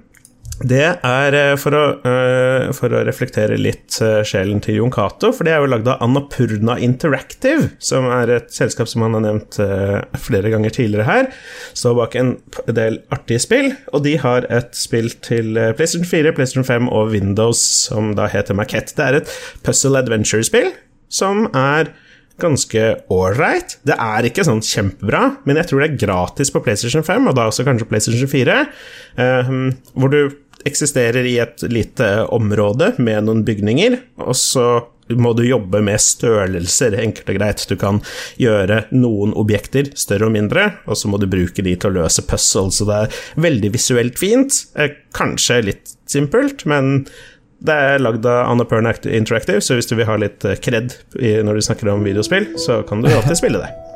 [0.68, 5.32] det er eh, for å, uh, for å reflektere litt uh, sjelen til Jon Cato,
[5.36, 9.24] for det er jo lagd av Annapurna Interactive, som er et selskap som han har
[9.24, 9.60] nevnt
[10.20, 11.30] flere ganger tidligere her.
[11.78, 12.34] Står bak en
[12.68, 17.62] del artige spill, og de har et spill til PlayStation 4, PlayStation 5 og Windows
[17.88, 18.98] som da heter Maquette.
[18.98, 20.74] Det er et puzzle adventure-spill
[21.14, 21.94] som er
[22.40, 23.78] ganske ålreit.
[23.88, 27.40] Det er ikke sånn kjempebra, men jeg tror det er gratis på PlayStation 5, og
[27.40, 28.60] da også kanskje PlayStation 4,
[29.96, 30.22] hvor du
[30.68, 34.70] eksisterer i et lite område med noen bygninger, og så
[35.10, 37.64] må du jobbe med størrelser, enkelt og greit.
[37.66, 37.98] Du kan
[38.38, 42.26] gjøre noen objekter større og mindre, og så må du bruke de til å løse
[42.30, 44.62] puzzles, så det er veldig visuelt fint.
[45.18, 47.08] Kanskje litt simpelt, men
[47.66, 51.66] det er lagd av Annapurna Interactive, så hvis du vil ha litt kred når du
[51.66, 53.89] snakker om videospill, så kan du alltid spille det.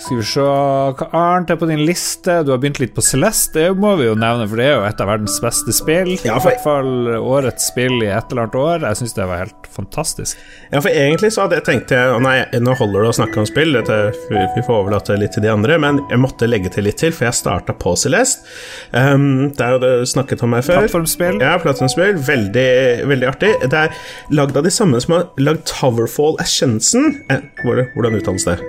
[0.00, 2.38] Skal vi se Hva annet er på din liste?
[2.46, 4.86] Du har begynt litt på Celeste, det må vi jo nevne, for det er jo
[4.88, 6.14] et av verdens beste spill.
[6.24, 8.86] Ja, I hvert fall årets spill i et eller annet år.
[8.88, 10.40] Jeg syns det var helt fantastisk.
[10.70, 11.92] Ja, for egentlig så hadde jeg tenkt
[12.24, 15.52] Nei, nå holder det å snakke om spill, dette, vi får overlate litt til de
[15.52, 18.48] andre, men jeg måtte legge til litt til, for jeg starta på Celeste.
[18.92, 20.82] Um, det er jo det du snakket om her før.
[20.84, 21.40] Plattformspill.
[21.44, 22.18] Ja, plattformspill.
[22.30, 22.68] Veldig,
[23.10, 23.54] veldig artig.
[23.68, 27.16] Det er lagd av de samme som har lagd Towerfall Ascension.
[27.30, 28.60] Eh, hvordan uttales det?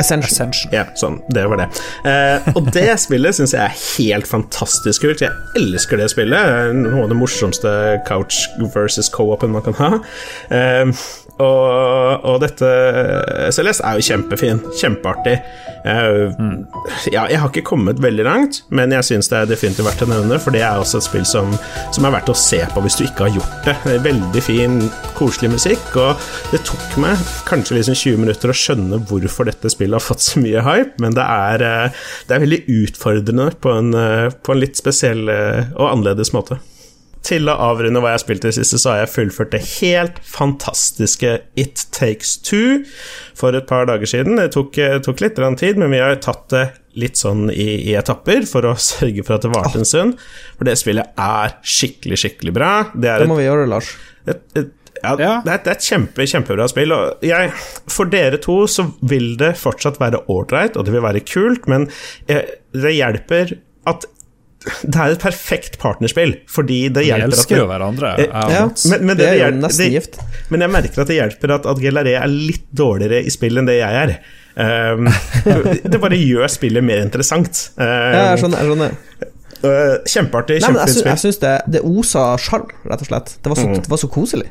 [0.00, 0.30] Ascension.
[0.32, 0.74] Ascension.
[0.74, 1.20] Ja, sånn.
[1.32, 1.68] Det var det.
[2.08, 5.24] Eh, og det spillet syns jeg er helt fantastisk kult.
[5.24, 6.74] Jeg elsker det spillet.
[6.76, 7.72] Noe av det morsomste
[8.08, 8.42] couch
[8.74, 9.90] versus co-open man kan ha.
[10.50, 10.86] Eh,
[11.40, 12.68] og, og, dette
[13.54, 14.60] Celeste er jo kjempefin.
[14.76, 15.36] Kjempeartig.
[15.80, 16.34] Uh.
[17.08, 20.10] Ja, jeg har ikke kommet veldig langt, men jeg syns det er definitivt verdt å
[20.10, 21.54] nevne, for det er også et spill som,
[21.94, 23.76] som, er verdt å se på hvis du ikke har gjort det.
[23.88, 24.78] det veldig fin,
[25.16, 26.20] koselig musikk, og
[26.52, 30.42] det tok meg kanskje liksom 20 minutter å skjønne hvorfor dette spillet har fått så
[30.42, 34.60] mye hype, men det er, uh, det er veldig utfordrende på en, uh, på en
[34.60, 36.60] litt spesiell og annerledes måte.
[37.26, 39.60] Til å avrunde hva jeg har spilt i det siste, så har jeg fullført det
[39.76, 42.80] helt fantastiske It Takes Two
[43.36, 44.40] for et par dager siden.
[44.40, 46.64] Det tok, tok litt tid, men vi har tatt det
[46.98, 50.20] litt sånn i, i, etapper for å sørge for at det varte en stund.
[50.58, 52.74] For det spillet er skikkelig, skikkelig bra.
[52.94, 53.94] Det, det må et, vi gjøre, Lars.
[54.26, 55.34] Et, et, ja, ja.
[55.44, 56.94] Det, er, det er et kjempe, kjempebra spill.
[56.96, 57.52] Og jeg,
[57.90, 61.88] for dere to så vil det fortsatt være ålreit, og det vil være kult, men
[62.28, 63.56] jeg, det hjelper
[63.90, 64.08] at
[64.60, 68.10] det er et perfekt partnerspill, fordi det hjelper Vi elsker jo hverandre.
[68.26, 70.18] Ja, men, men, det, det, er jo nesten gift.
[70.52, 73.70] Men jeg merker at det hjelper at, at Gelaré er litt dårligere i spill enn
[73.70, 74.14] det jeg er.
[74.60, 75.08] Um,
[75.92, 77.70] det bare gjør spillet mer interessant.
[77.80, 78.60] Um, ja, jeg skjønner.
[78.60, 78.98] Jeg skjønner.
[79.60, 81.10] Uh, kjempeartig, kjempefint spill.
[81.14, 83.36] Jeg syns det, det osa sjarm, rett og slett.
[83.40, 83.80] Det var, så, mm.
[83.80, 84.50] det var så koselig.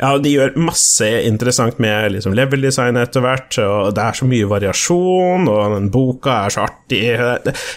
[0.00, 4.48] Ja, de gjør masse interessant med liksom level-design etter hvert, og det er så mye
[4.50, 7.02] variasjon, og den boka er så artig.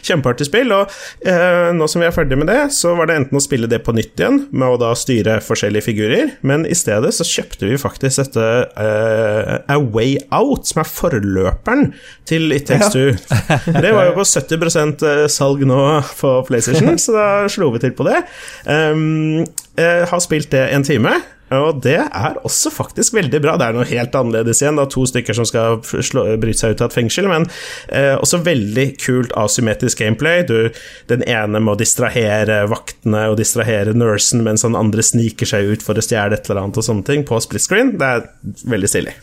[0.06, 0.94] Kjempeartig spill, og
[1.28, 3.82] eh, nå som vi er ferdig med det, så var det enten å spille det
[3.86, 7.80] på nytt igjen, med å da styre forskjellige figurer, men i stedet så kjøpte vi
[7.82, 8.48] faktisk dette
[8.82, 11.92] eh, A Way Out, som er forløperen
[12.30, 13.14] til It Takes Two.
[13.14, 13.60] Ja.
[13.84, 15.80] det var jo på 70 eh, salg nå
[16.20, 18.24] på PlayStation, så da slo vi til på det.
[18.66, 19.46] Um,
[19.76, 21.14] jeg har spilt det en time.
[21.54, 23.54] Og det er også faktisk veldig bra.
[23.60, 24.80] Det er noe helt annerledes igjen.
[24.82, 27.46] Er to stykker som skal slå, bryte seg ut av et fengsel, men
[27.94, 30.42] eh, også veldig kult asymmetrisk gameplay.
[30.50, 30.72] Du,
[31.12, 35.98] den ene må distrahere vaktene og distrahere nursen, mens den andre sniker seg ut for
[35.98, 37.96] å stjele et eller annet og sånne ting på split screen.
[38.02, 38.28] Det er
[38.74, 39.16] veldig stilig.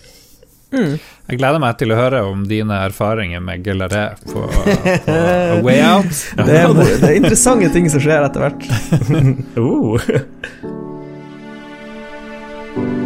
[0.72, 0.94] Mm.
[1.28, 5.82] Jeg gleder meg til å høre om dine erfaringer med Gellaré på, på A Way
[5.84, 6.22] Out.
[6.38, 8.70] Det er, det er interessante ting som skjer etter hvert.
[9.58, 10.78] uh.
[12.74, 13.01] Bye.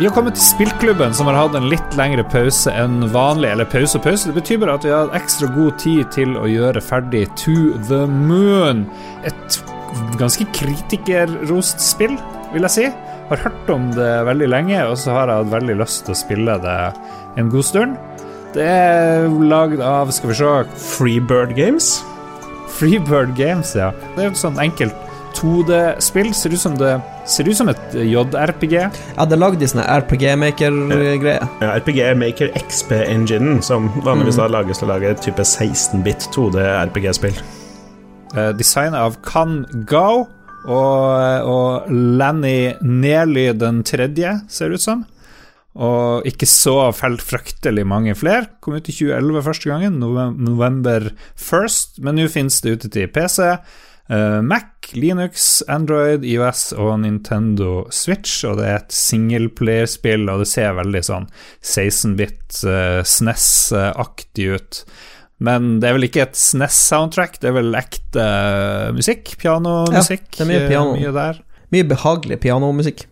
[0.00, 3.50] Vi har kommet til spillklubben, som har hatt en litt lengre pause enn vanlig.
[3.52, 4.30] Eller pause og pause.
[4.30, 7.56] Det betyr bare at vi har hatt ekstra god tid til å gjøre ferdig To
[7.84, 8.86] the Moon.
[9.28, 9.58] Et
[10.16, 12.16] ganske kritikerrost spill,
[12.54, 12.86] vil jeg si.
[13.28, 16.20] Har hørt om det veldig lenge, og så har jeg hatt veldig lyst til å
[16.22, 16.78] spille det
[17.36, 18.00] en god stund.
[18.56, 20.56] Det er lagd av, skal vi se
[20.94, 21.92] Freebird Games?
[22.72, 23.92] Freebird Games, ja.
[24.16, 25.09] Det er jo sånn enkelt
[25.40, 26.30] 2D-spill.
[26.36, 26.92] Ser ut som det
[27.30, 28.74] ser ut som et JRPG.
[28.80, 31.46] Ja, det er lagd i sånne RPG-maker-greier.
[31.62, 37.38] Ja, RPG Maker XP-enginen, som vanligvis da lages til å lage type 16-bit 2D-RPG-spill.
[38.36, 40.26] Eh, Designet av Kan Gao
[40.68, 45.06] og, og Lanny Nely den tredje, ser det ut som.
[45.80, 48.48] Og ikke så felt fryktelig mange flere.
[48.60, 51.06] Kom ut i 2011 første gangen, november
[51.38, 53.52] 1st, men nå finnes det ute til PC.
[54.10, 60.50] eh, Mac, Linux, Android, IOS og Nintendo Switch, og det er et singleplayerspill, og det
[60.50, 64.82] ser veldig sånn 16-bit uh, SNES-aktig ut.
[65.40, 69.32] Men det er vel ikke et SNES-soundtrack, det er vel ekte eh, musikk?
[69.40, 70.26] Pianomusikk?
[70.34, 70.98] Ja, det er mye eh, piano.
[70.98, 71.40] mye der.
[71.72, 73.06] Mye behagelig pianomusikk.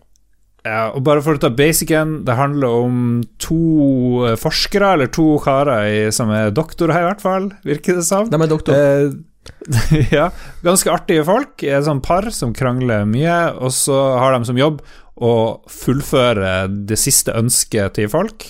[0.67, 2.99] Ja, og bare for å ta basicen, det handler om
[3.41, 8.29] to eh, forskere, eller to karer som er doktorer, i hvert fall, virker det som.
[8.29, 8.77] De er doktor.
[8.77, 9.09] Eh,
[10.15, 10.29] ja,
[10.65, 11.63] ganske artige folk.
[11.63, 14.81] Et sånt par som krangler mye, og så har de som jobb
[15.19, 15.33] å
[15.67, 18.47] fullføre det siste ønsket til folk.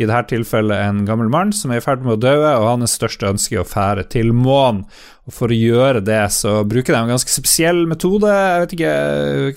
[0.00, 2.94] I dette tilfellet en gammel mann som er i ferd med å dø, og hans
[2.96, 4.86] største ønske er å fære til månen.
[5.28, 8.30] Og For å gjøre det så bruker de en ganske spesiell metode.
[8.32, 8.94] Jeg vet ikke,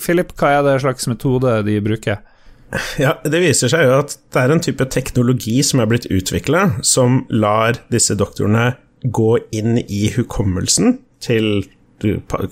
[0.04, 2.20] Philip, hva er det slags metode de bruker?
[3.00, 6.82] Ja, Det viser seg jo at det er en type teknologi som er blitt utvikla,
[6.84, 8.74] som lar disse doktorene
[9.14, 11.66] gå inn i hukommelsen til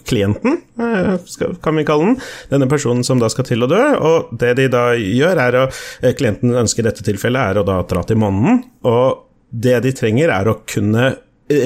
[0.07, 1.17] klienten, eh,
[1.61, 2.21] kan vi kalle den.
[2.49, 3.81] Denne personen som da skal til å dø.
[3.99, 5.65] Og det de da gjør, er å
[6.01, 8.63] eh, Klienten ønsker i dette tilfellet er å da dra til månen.
[8.87, 11.13] Og det de trenger, er å kunne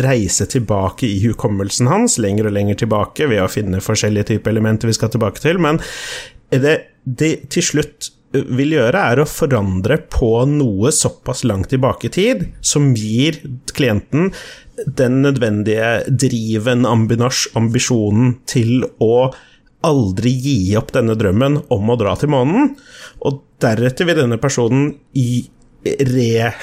[0.04, 4.90] reise tilbake i hukommelsen hans, lenger og lenger tilbake, ved å finne forskjellige typer elementer
[4.90, 5.62] vi skal tilbake til.
[5.62, 5.80] Men
[6.50, 8.10] det det til slutt
[8.58, 13.40] vil gjøre, er å forandre på noe såpass langt tilbake i tid, som gir
[13.74, 14.32] klienten
[14.98, 19.30] den nødvendige driven, ambisjonen til å
[19.88, 22.74] aldri gi opp denne drømmen om å dra til månen.
[23.26, 25.46] Og deretter vil denne personen i
[25.86, 26.54] re...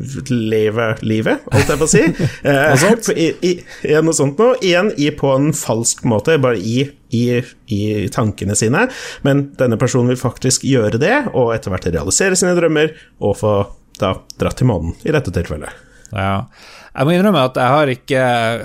[0.00, 2.02] re-gjenoppleve livet, holdt jeg på å si.
[2.50, 2.84] Eh,
[3.14, 3.50] I, i,
[3.84, 4.56] i, noe sånt noe.
[4.64, 7.22] Igjen i, på en falsk måte, bare i, i,
[7.72, 8.86] i tankene sine.
[9.26, 13.54] Men denne personen vil faktisk gjøre det, og etter hvert realisere sine drømmer, og få
[14.00, 15.72] da dratt til månen, i dette tilfellet.
[16.14, 16.46] Ja.
[16.96, 18.22] Jeg må innrømme at jeg har ikke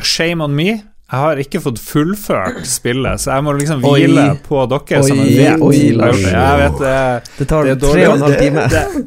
[0.08, 0.69] Shame on me.
[1.06, 4.00] Jeg har ikke fått fullført spillet, så jeg må liksom Oi.
[4.08, 5.62] hvile på dere som jeg vet.
[5.62, 6.24] oi, Lars.
[6.26, 6.95] Jeg vet det.
[7.38, 8.63] Det tar det tre og en halv Det- time.
[8.74, 9.04] det,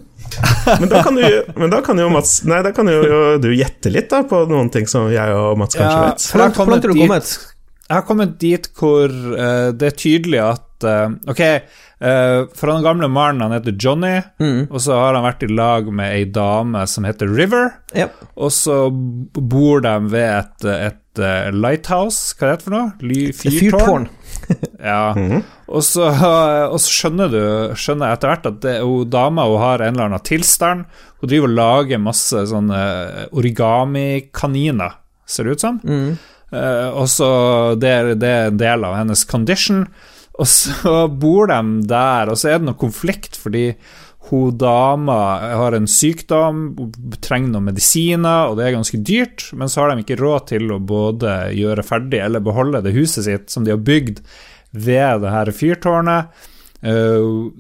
[0.81, 2.99] Men da kan, du, men da kan jo Mats Nei, da kan jo,
[3.41, 6.27] du gjette litt da på noen ting som jeg og Mats kanskje Ja, vet.
[6.29, 7.31] Hvor langt, hvor langt har du kommet?
[7.89, 11.41] Jeg har kommet dit hvor uh, det er tydelig at uh, Ok,
[12.05, 14.67] uh, for den gamle mannen, han heter Johnny, Mm.
[14.69, 18.13] og så har han vært i lag med ei dame som heter River, yep.
[18.37, 21.25] og så bor de ved et, et
[21.57, 23.33] lighthouse, hva er det for noe?
[23.41, 24.07] Fyrtårn.
[24.79, 25.11] Ja.
[25.67, 26.07] og, så,
[26.73, 27.41] og så skjønner du
[27.79, 30.87] skjønner etter hvert at det, hun, dama hun har en eller annen tilstand.
[31.19, 32.83] Hun driver og lager masse sånne
[33.35, 35.81] origami-kaniner, ser det ut som.
[36.55, 37.31] Eh, og så
[37.77, 39.87] det, det er en del av hennes condition.
[40.39, 43.73] Og så bor de der, og så er det noe konflikt fordi
[44.29, 49.71] hun dama har en sykdom, hun trenger noen medisiner, og det er ganske dyrt, men
[49.73, 53.49] så har de ikke råd til å både gjøre ferdig eller beholde det huset sitt
[53.49, 54.21] som de har bygd
[54.71, 56.45] ved det her fyrtårnet.
[56.79, 57.51] Uh,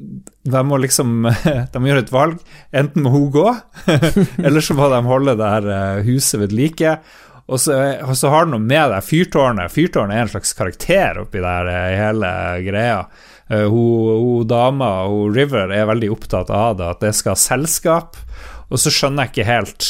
[0.46, 1.24] de må liksom
[1.72, 2.42] De må gjøre et valg.
[2.70, 3.46] Enten må hun gå,
[4.46, 6.98] eller så må de holde det her eh, huset ved like.
[7.48, 9.72] Og så, og så har det noe med det fyrtårnet.
[9.72, 12.32] Fyrtårnet er en slags karakter oppi der eh, hele
[12.66, 12.98] greia.
[13.48, 17.40] Uh, hun, hun dama, hun River, er veldig opptatt av det, at det skal ha
[17.40, 18.20] selskap.
[18.68, 19.88] Og så skjønner jeg ikke helt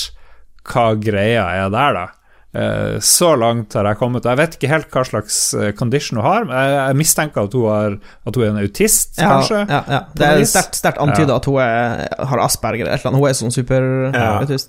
[0.69, 2.07] hva greia er der, da.
[2.55, 4.25] Eh, Så langt har jeg kommet.
[4.25, 6.45] Jeg vet ikke helt hva slags eh, condition hun har.
[6.49, 9.61] men Jeg jeg mistenker at hun, har, at hun er en autist, Ja, kanskje.
[9.69, 10.01] ja, ja.
[10.15, 11.37] Det er sterkt, sterkt antyda Ja.
[11.37, 13.21] at hun er, har asperger eller et eller annet.
[13.21, 14.69] Hun er sånn superautist.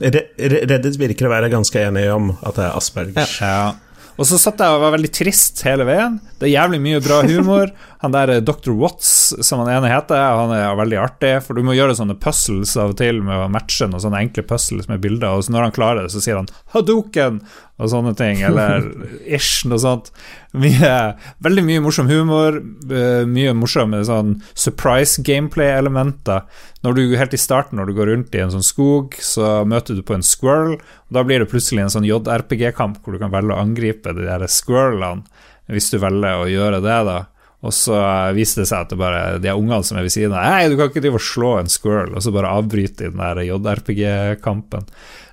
[0.00, 3.30] Re- Re- Reddit virker å være ganske enig om at det er asperger.
[3.40, 3.72] Ja.
[4.16, 6.20] Og så satt jeg og var veldig trist hele veien.
[6.38, 7.70] Det er jævlig mye bra humor.
[8.04, 8.74] Han der eh, Dr.
[8.76, 12.74] Watts, som han ene heter, han er veldig artig, for du må gjøre sånne puzzles
[12.76, 15.76] av og til med å matche noen sånne enkle puzzles med bilder, og når han
[15.76, 17.40] klarer det, så sier han 'Hadoken!'
[17.74, 18.84] og sånne ting, eller
[19.36, 20.12] ish, noe sånt.
[20.54, 26.44] Mye, veldig mye morsom humor, eh, mye morsomme sånn surprise gameplay-elementer.
[26.86, 29.98] Når du helt i starten, når du går rundt i en sånn skog, så møter
[29.98, 33.34] du på en squirrel, og da blir det plutselig en sånn JRPG-kamp hvor du kan
[33.34, 35.26] velge å angripe de der squirrelene,
[35.72, 37.22] hvis du velger å gjøre det, da.
[37.64, 37.96] Og så
[38.36, 40.76] viste det seg at det bare de ungene som er ved siden av Nei, du
[40.76, 44.88] kan ikke drive og slå en squirrel, og så bare avbryte i den der JRPG-kampen.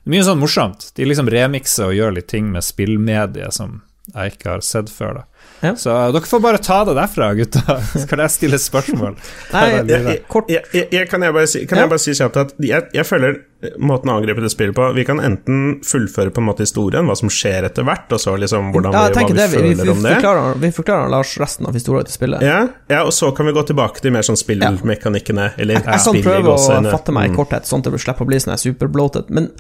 [0.09, 0.87] Mye sånn morsomt.
[0.97, 3.81] De liksom remikser og gjør litt ting med spillmediet som
[4.13, 5.21] jeg ikke har sett før.
[5.21, 5.27] da
[5.61, 5.75] Ja.
[5.77, 7.75] Så dere får bare ta det derfra, gutta.
[8.05, 9.15] Skal jeg stille spørsmål?
[9.53, 11.83] Nei, Jeg Jeg, jeg, kan jeg bare si, kan Ja.
[11.85, 13.35] jeg bare si kjapt at jeg, jeg føler
[13.77, 17.13] måten å angripe det spillet på Vi kan enten fullføre på en måte historien, hva
[17.19, 19.75] som skjer etter hvert, og så liksom hvordan Ja, vi, hva vi det, vi, vi,
[19.77, 20.15] føler om det.
[20.17, 22.41] forklarer, vi forklarer Lars resten av historien til spillet.
[22.41, 26.21] Ja, ja, og så kan vi gå tilbake til mer sånn spillmekanikkene, eller Jeg sånn
[26.25, 27.37] prøver å fatte meg i Mm.
[27.37, 29.29] korthet, sånn at jeg slipper å bli sånn superbloated.
[29.29, 29.51] Men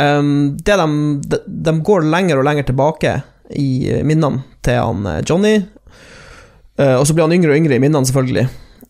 [0.00, 0.88] um, det de,
[1.28, 3.18] de, de går lenger og lenger tilbake
[3.54, 5.56] i minnene til han eh, Johnny.
[6.78, 8.48] Eh, og så blir han yngre og yngre i minnene, selvfølgelig.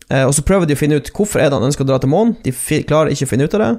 [0.09, 1.99] Eh, og så prøver de å finne ut hvorfor er det han ønsker å dra
[2.03, 2.35] til månen.
[2.45, 2.53] De
[2.87, 3.71] klarer ikke å finne ut av det.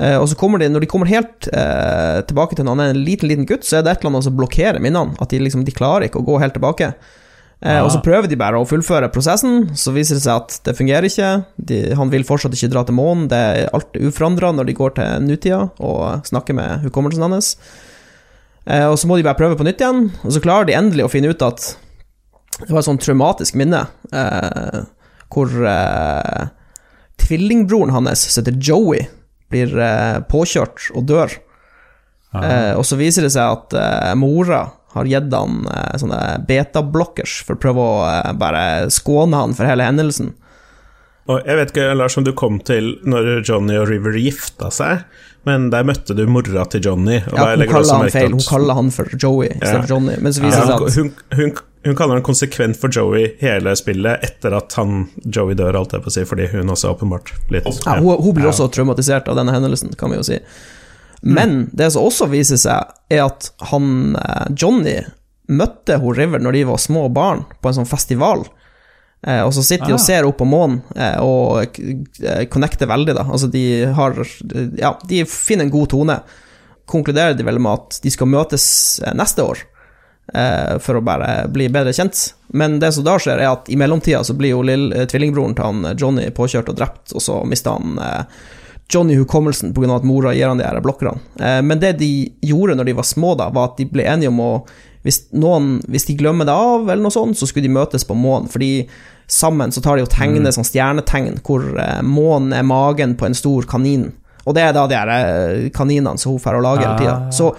[0.00, 2.94] Eh, og så kommer de, når de kommer helt eh, tilbake til når han er
[2.94, 5.16] en liten liten gutt, så er det et eller annet som blokkerer minnene.
[5.20, 6.94] At de liksom, de klarer ikke å gå helt tilbake.
[7.62, 7.84] Ja.
[7.84, 8.02] og så Ah.
[8.02, 11.44] prøver de bare å fullføre prosessen, så viser det seg at det fungerer ikke.
[11.62, 14.96] De, han vil fortsatt ikke dra til månen, det er alt uforandra når de går
[14.96, 17.52] til nutida og snakker med hukommelsen hans.
[18.66, 21.06] Eh, og så må de bare prøve på nytt igjen, og så klarer de endelig
[21.06, 21.72] å finne ut at
[22.62, 24.82] det var et sånt traumatisk minne eh,
[25.32, 26.50] hvor eh,
[27.22, 29.06] tvillingbroren hans, som heter Joey,
[29.52, 29.72] blir
[30.32, 31.34] påkjørt og dør.
[32.32, 34.62] Eh, og så viser det seg at eh, mora
[34.94, 39.68] har gitt han eh, sånne beta-blockers for å prøve å eh, bare skåne han for
[39.68, 40.32] hele hendelsen.
[41.30, 45.04] Og jeg vet ikke, Lars, om du kom til når Johnny og River gifta seg,
[45.48, 47.18] men der møtte du mora til Johnny.
[47.32, 49.80] Og Ja, hun kaller han feil, hun kaller han for Joey Ja.
[49.88, 50.14] Johnny.
[50.22, 51.52] Men så viser ja, det seg at hun, hun,
[51.88, 56.04] hun kaller han konsekvent for Joey hele spillet etter at han, Joey dør, alt jeg
[56.04, 59.40] på å si, fordi hun også åpenbart litt ja, hun, hun blir også traumatisert av
[59.40, 60.38] denne hendelsen, kan vi jo si.
[61.22, 64.96] Men det som også viser seg, er at han eh, Johnny
[65.52, 68.46] møtte hun River når de var små barn, på en sånn festival.
[69.26, 70.04] Eh, og så sitter de og Ah.
[70.04, 73.22] ser opp på månen eh, og eh, connecter veldig, da.
[73.30, 74.16] Altså, de har
[74.78, 76.20] Ja, de finner en god tone.
[76.86, 78.64] Konkluderer de vel med at de skal møtes
[79.14, 79.58] neste år.
[80.34, 82.32] eh, For å bare bli bedre kjent.
[82.52, 85.64] Men det som da skjer, er at i mellomtida så blir jo lille, tvillingbroren til
[85.64, 88.24] han Johnny påkjørt og drept, og så mister han eh,
[88.92, 89.96] Johnny hukommelsen pga.
[89.96, 91.20] at mora gir han de her blokkerne.
[91.40, 92.10] Eh, men det de
[92.42, 94.52] gjorde når de var små, da, var at de ble enige om å
[95.02, 98.16] hvis, noen, hvis de glemmer det av, eller noe sånt, så skulle de møtes på
[98.18, 98.50] månen.
[98.52, 98.86] Fordi
[99.26, 103.38] sammen så tar de og tegner sånn stjernetegn hvor eh, månen er magen på en
[103.38, 104.10] stor kanin.
[104.42, 107.16] Og det er da de her eh, kaninene som hun får lage hele tida.
[107.18, 107.30] Ah.
[107.34, 107.52] Så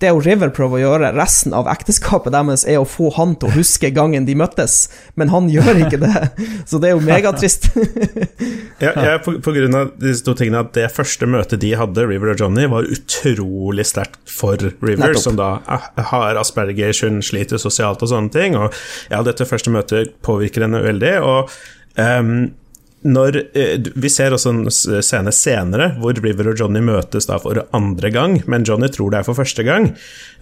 [0.00, 3.50] det jo River prøver å gjøre resten av ekteskapet deres, er å få han til
[3.50, 4.82] å huske gangen de møttes,
[5.20, 6.22] men han gjør ikke det.
[6.70, 7.70] Så det er jo megatrist.
[8.80, 12.06] Ja, ja på, på grunn av disse to tingene at det første møtet de hadde,
[12.08, 15.20] River og Johnny, var utrolig sterkt for River, Nettopp.
[15.20, 18.56] som da eh, har Aspergers, hun sliter sosialt og sånne ting.
[18.56, 18.72] Og
[19.12, 21.12] ja, dette første møtet påvirker henne veldig.
[21.20, 21.52] og
[22.00, 22.48] ehm,
[23.02, 27.62] når, eh, Vi ser også en scene senere hvor River og Johnny møtes da for
[27.72, 29.94] andre gang, men Johnny tror det er for første gang.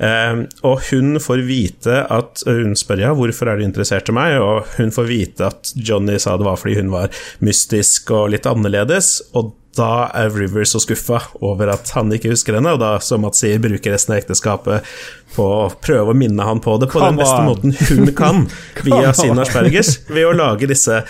[0.02, 4.40] Ehm, og hun får vite at Hun spør ja, hvorfor er du interessert i meg,
[4.40, 8.46] og hun får vite at Johnny sa det var fordi hun var mystisk og litt
[8.46, 9.22] annerledes.
[9.34, 13.22] og da er River så skuffa over at han ikke husker henne, og da, som
[13.24, 14.90] Mats sier, bruker resten av ekteskapet
[15.36, 17.48] på å prøve å minne han på det på Come den beste on.
[17.48, 18.44] måten hun kan,
[18.88, 21.02] via sin aspergers, ved å lage disse,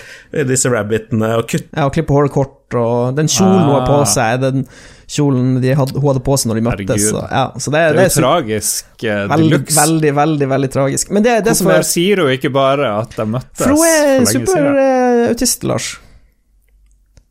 [0.49, 3.99] disse rabbitene og kutte Ja, og klippe håret kort, og den kjolen hun har på
[4.03, 4.09] Ah.
[4.13, 4.67] seg, den
[5.09, 7.07] kjolen de hadde, hun hadde på seg når de møttes.
[7.09, 9.31] Så, ja, så det, Det det er jo tragisk deluxe.
[9.39, 11.15] veldig, veldig, veldig, veldig tragisk.
[11.17, 13.87] Men det, det som Hvorfor er sier hun ikke bare at de møttes For hun
[13.87, 15.89] er for hun er superautist, Lars.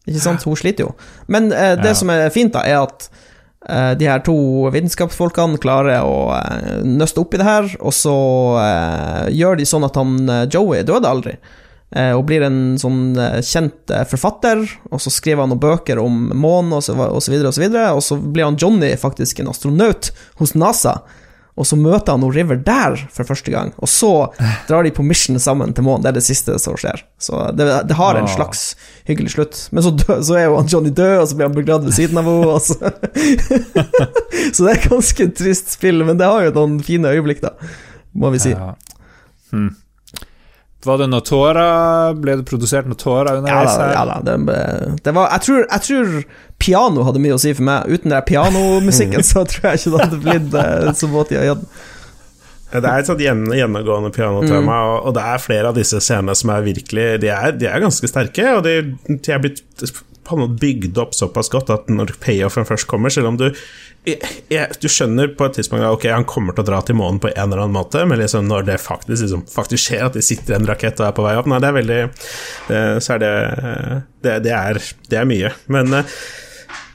[0.08, 0.44] Ikke sant?
[0.48, 0.94] Hun sliter jo.
[1.28, 1.98] Men eh, det Ja.
[2.00, 3.10] som er fint, da, er at
[3.70, 4.38] eh, de her to
[4.72, 8.14] vitenskapsfolkene klarer å eh, nøste opp i det her, og så
[8.64, 11.36] eh, gjør de sånn at han eh, Joey døde aldri.
[11.96, 16.74] eh, Og blir en sånn kjent forfatter, og så skriver han noen bøker om månen,
[16.80, 17.92] og så, og så videre, og så videre.
[17.96, 21.02] Og så blir han Johnny faktisk en astronaut hos NASA.
[21.58, 24.12] Og så møter han River der for første gang, og så
[24.68, 26.04] drar de på mission sammen til månen.
[26.06, 27.02] Det er det siste som skjer.
[27.18, 28.36] Så det, det har en Ah.
[28.36, 28.76] slags
[29.10, 29.58] hyggelig slutt.
[29.74, 31.98] Men så, dø, så er jo han Johnny død, og så blir han begravd ved
[31.98, 32.60] siden av henne.
[32.62, 32.78] Så.
[34.54, 37.56] så det er ganske trist spill, men det har jo noen fine øyeblikk, da,
[38.14, 38.54] må vi si.
[38.54, 38.76] Ja.
[39.52, 39.72] Hm.
[40.88, 42.16] Var det noe tårer?
[42.24, 44.38] Ble det produsert noe tårer Ja underveis da, ja da det,
[45.04, 46.16] det var, jeg, tror, jeg tror
[46.64, 47.92] piano hadde mye å si for meg.
[47.92, 51.86] Uten den pianomusikken så tror jeg ikke det hadde blitt eh, så våt i øynene.
[52.68, 54.90] Det er et sånt gjennomgående pianotema, Mm.
[54.92, 57.80] og, og det er flere av disse scenene som er virkelig De er, de er
[57.80, 58.74] ganske sterke, og de,
[59.08, 59.62] de er blitt
[60.28, 63.50] på en måte bygd opp såpass godt at når payoffen først kommer, selv om du
[64.08, 67.20] jeg, Du skjønner på et tidspunkt at ok, han kommer til å dra til månen
[67.20, 70.24] på en eller annen måte, men liksom når det faktisk, liksom, faktisk skjer, at de
[70.24, 72.02] sitter i en rakett og er på vei opp Nei, det er veldig
[73.04, 73.34] Så er det
[74.24, 74.80] Det, det, er,
[75.12, 75.52] det er mye.
[75.72, 76.20] Men eh,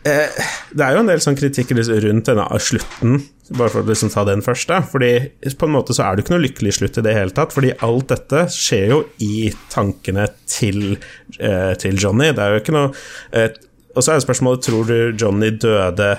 [0.03, 3.21] Eh, det er jo en del sånn kritikk rundt denne slutten
[3.51, 4.81] bare for å liksom ta den først, da.
[4.87, 5.13] Fordi
[5.59, 7.55] på en måte så er det ikke noe lykkelig slutt i det hele tatt.
[7.55, 10.99] Fordi alt dette skjer jo i tankene til,
[11.39, 12.31] eh, til Johnny.
[12.33, 12.93] Det er jo ikke noe
[13.33, 13.51] eh,
[13.93, 16.15] Og så er det spørsmålet tror du Johnny døde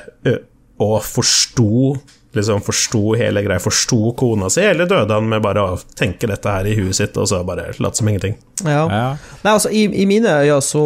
[0.84, 1.95] og forsto
[2.34, 6.49] liksom forsto hele greia, forsto kona si, eller døde han med bare å tenke dette
[6.49, 8.36] her i huet sitt og så bare late som ingenting?
[8.65, 8.84] Ja.
[8.89, 9.05] Ja.
[9.43, 10.84] Nei, altså, i, i mine øyne så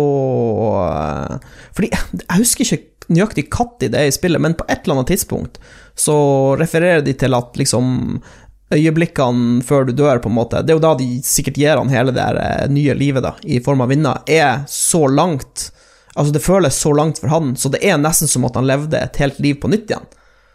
[0.83, 4.99] eh, Fordi jeg husker ikke nøyaktig når det er i spillet, men på et eller
[4.99, 5.59] annet tidspunkt
[5.97, 6.17] så
[6.59, 8.21] refererer de til at liksom
[8.73, 11.89] øyeblikkene før du dør, på en måte Det er jo da de sikkert gir han
[11.89, 15.71] hele det der, eh, nye livet, da, i form av vinner, er så langt
[16.17, 18.97] Altså, det føles så langt for han, så det er nesten som at han levde
[18.97, 20.07] et helt liv på nytt igjen.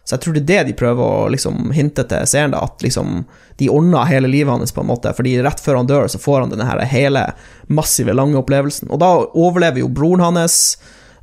[0.03, 3.21] Så jeg tror det er det de prøver å liksom hinte til seeren, at liksom
[3.63, 6.41] de ordner hele livet hans, på en måte, fordi rett før han dør, så får
[6.41, 7.23] han denne hele
[7.71, 8.91] massive, lange opplevelsen.
[8.91, 10.57] Og da overlever jo broren hans,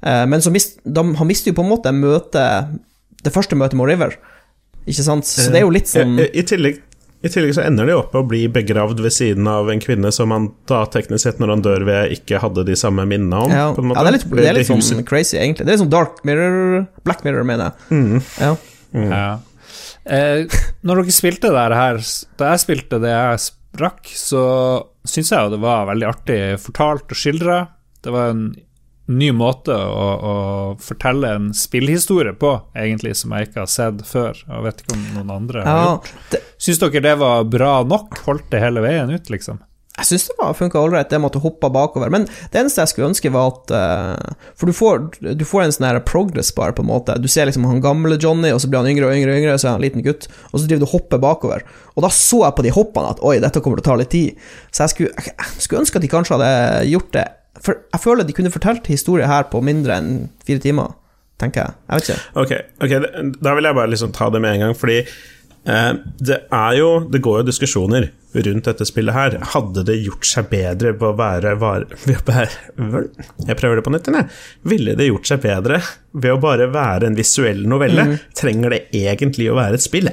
[0.02, 2.78] men så mist, de, han mister jo på en måte møtet
[3.20, 4.14] Det første møtet med River,
[4.88, 5.28] ikke sant?
[5.28, 6.78] Så det er jo litt sånn I, i, tillegg,
[7.20, 10.14] I tillegg så ender de opp med å bli begravd ved siden av en kvinne
[10.16, 13.52] som han da teknisk sett, når han dør ved, ikke hadde de samme minnene om.
[13.52, 14.00] ja, på en måte.
[14.00, 15.68] ja, det er litt, det er litt sånn crazy, egentlig.
[15.68, 18.00] Det er sånn Dark Mirror Black Mirror, mener jeg.
[18.00, 18.24] Mm.
[18.40, 18.56] Ja.
[19.10, 19.28] Ja.
[20.10, 22.00] Eh, når dere spilte det her,
[22.40, 24.46] da jeg spilte det jeg sprakk, så
[25.08, 27.60] syns jeg jo det var veldig artig fortalt og skildra.
[28.04, 28.48] Det var en
[29.10, 30.34] ny måte å, å
[30.82, 34.38] fortelle en spillhistorie på, egentlig, som jeg ikke har sett før.
[34.46, 35.88] Jeg vet ikke om noen andre har ja.
[35.96, 36.14] gjort.
[36.34, 38.22] Det, Syns dere det var bra nok?
[38.28, 39.64] Holdt det hele veien ut, liksom?
[40.00, 42.12] Jeg syns det var funka ålreit, det måtte hoppe bakover.
[42.14, 45.02] Men det eneste jeg skulle ønske, var at uh, For du får,
[45.36, 47.18] du får en sånn progress bar, på en måte.
[47.20, 49.58] Du ser liksom han gamle Johnny, og så blir han yngre og yngre, og yngre
[49.60, 50.30] så er han en liten gutt.
[50.54, 51.66] Og så driver du og hopper bakover.
[51.98, 54.14] Og da så jeg på de hoppene at oi, dette kommer til å ta litt
[54.14, 54.48] tid.
[54.72, 57.28] Så jeg skulle, jeg skulle ønske at de kanskje hadde gjort det
[57.58, 60.14] For jeg føler de kunne fortalt historie her på mindre enn
[60.48, 60.94] fire timer,
[61.42, 61.80] tenker jeg.
[61.90, 62.22] Jeg vet ikke.
[62.44, 63.34] Ok, okay.
[63.42, 65.92] da vil jeg bare liksom ta det med en gang, fordi eh,
[66.22, 68.10] det er jo Det går jo diskusjoner
[68.46, 69.38] rundt dette spillet her.
[69.56, 74.28] Hadde det gjort seg bedre ved å være, var, Jeg prøver det på nytt, jeg.
[74.70, 75.82] Ville det gjort seg bedre
[76.14, 78.06] ved å bare være en visuell novelle?
[78.12, 78.20] Mm.
[78.38, 80.12] Trenger det egentlig å være et spill?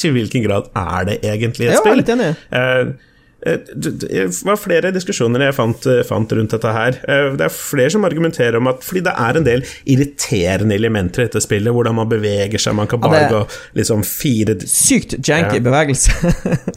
[0.00, 2.32] Til hvilken grad er det egentlig et Ja, jeg er litt enig.
[2.50, 2.96] Eh,
[3.44, 6.96] det det var flere diskusjoner jeg fant, eh, fant rundt dette her.
[7.06, 11.22] Eh, Det er flere som argumenterer om at fordi det er en del irriterende elementer
[11.22, 13.44] i dette spillet, hvordan man beveger seg, man kan bare ja, gå
[13.78, 15.64] liksom fire Sykt janky Ja.
[15.70, 16.12] bevegelse.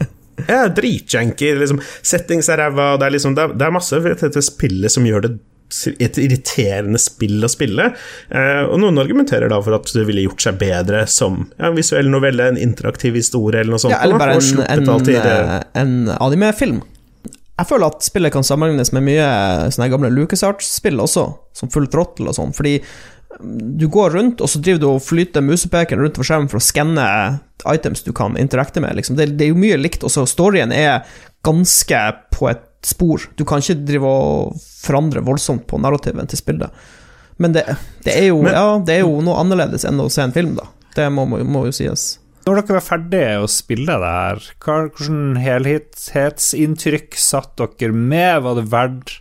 [0.48, 1.78] Ja, dritjanky, liksom.
[2.02, 5.04] Settings er ræva, det er liksom Det er, det er masse ved dette spillet som
[5.06, 5.38] gjør det
[5.98, 7.90] et irriterende spill å spille.
[8.30, 11.78] Eh, og noen argumenterer da for at det ville gjort seg bedre som ja, en
[11.78, 13.94] visuell novelle, en interaktiv historie eller noe sånt.
[13.94, 16.82] Ja, eller bare en, en, eh, en animefilm.
[17.52, 19.26] Jeg føler at spillet kan sammenlignes med mye
[19.74, 24.50] sånne gamle LucasArts-spill også, som Full Throttle og sånn, fordi mm, du går rundt, og
[24.50, 27.06] så driver du og flyter musepekeren rundt for skjermen for å skanne
[27.68, 28.96] items du kan interakte med.
[28.98, 29.18] Liksom.
[29.20, 31.04] Det, det er jo mye likt, og så storyen er
[31.46, 32.02] ganske
[32.34, 33.22] på et spor.
[33.38, 36.70] Du kan ikke drive og forandre voldsomt på narrativen til spillet.
[37.42, 37.62] Men det,
[38.04, 40.54] det, er, jo, Men- ja, det er jo noe annerledes enn å se en film,
[40.58, 40.66] da.
[40.96, 42.18] Det må, må, må jo sies.
[42.42, 48.42] Når dere var ferdige å spille det her, hvilket helhetsinntrykk satt dere med?
[48.44, 49.12] Var det verdt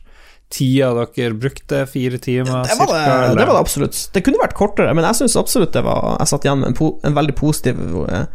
[0.52, 1.84] tida dere brukte?
[1.88, 4.00] Fire timer, Det var det, cirka, det var det absolutt.
[4.14, 6.78] Det kunne vært kortere, men jeg syns absolutt det var Jeg satt igjen med en,
[6.82, 8.26] po en veldig positiv eh,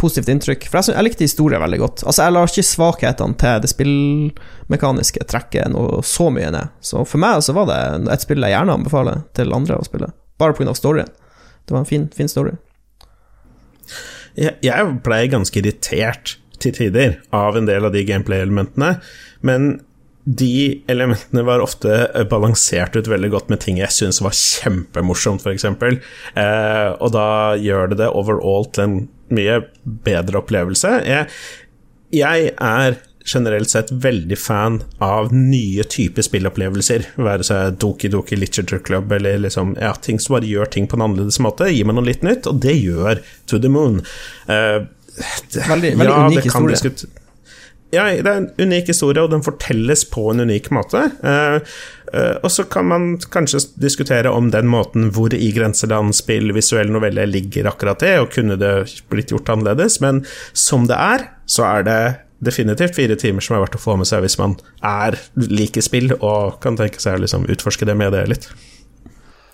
[0.00, 0.66] positivt inntrykk.
[0.68, 2.04] For jeg, jeg likte historien veldig godt.
[2.04, 6.74] Altså Jeg lar ikke svakhetene til det spillmekaniske trekke noe så mye ned.
[6.84, 7.80] Så for meg så var det
[8.14, 10.10] et spill jeg gjerne anbefaler til andre å spille,
[10.40, 10.74] bare pga.
[10.74, 11.12] storyen.
[11.64, 12.56] Det var en fin, fin story.
[14.38, 18.96] Jeg, jeg ble ganske irritert til tider av en del av de gameplay-elementene,
[19.46, 19.76] men
[20.28, 25.44] de elementene var ofte eh, balansert ut veldig godt med ting jeg syns var kjempemorsomt,
[25.44, 25.64] f.eks.
[25.64, 28.98] Eh, og da gjør det det overall til en
[29.34, 29.60] mye
[30.04, 30.94] bedre opplevelse.
[31.08, 31.28] Jeg,
[32.16, 32.96] jeg er
[33.28, 37.04] generelt sett veldig fan av nye typer spillopplevelser.
[37.20, 40.96] Være seg Doki Doki Literature Club eller liksom, ja, ting som bare gjør ting på
[40.96, 41.68] en annerledes måte.
[41.68, 43.20] Gi meg noe litt nytt, og det gjør
[43.52, 44.00] To The Moon.
[44.48, 44.86] Uh,
[45.52, 47.08] det- Veldig- veldig unik historie.
[47.94, 51.06] Ja, det er en unik historie, og den fortelles på en unik måte.
[51.24, 51.56] Eh,
[52.12, 57.24] eh, og så kan man kanskje diskutere om den måten hvor i grenselandspill visuell novelle
[57.30, 58.74] ligger akkurat det, og kunne det
[59.08, 60.20] blitt gjort annerledes, men
[60.52, 62.00] som det er, så er det
[62.44, 64.54] definitivt fire timer som er verdt å få med seg hvis man
[64.86, 68.28] er liker spill og kan tenke seg å liksom utforske det med det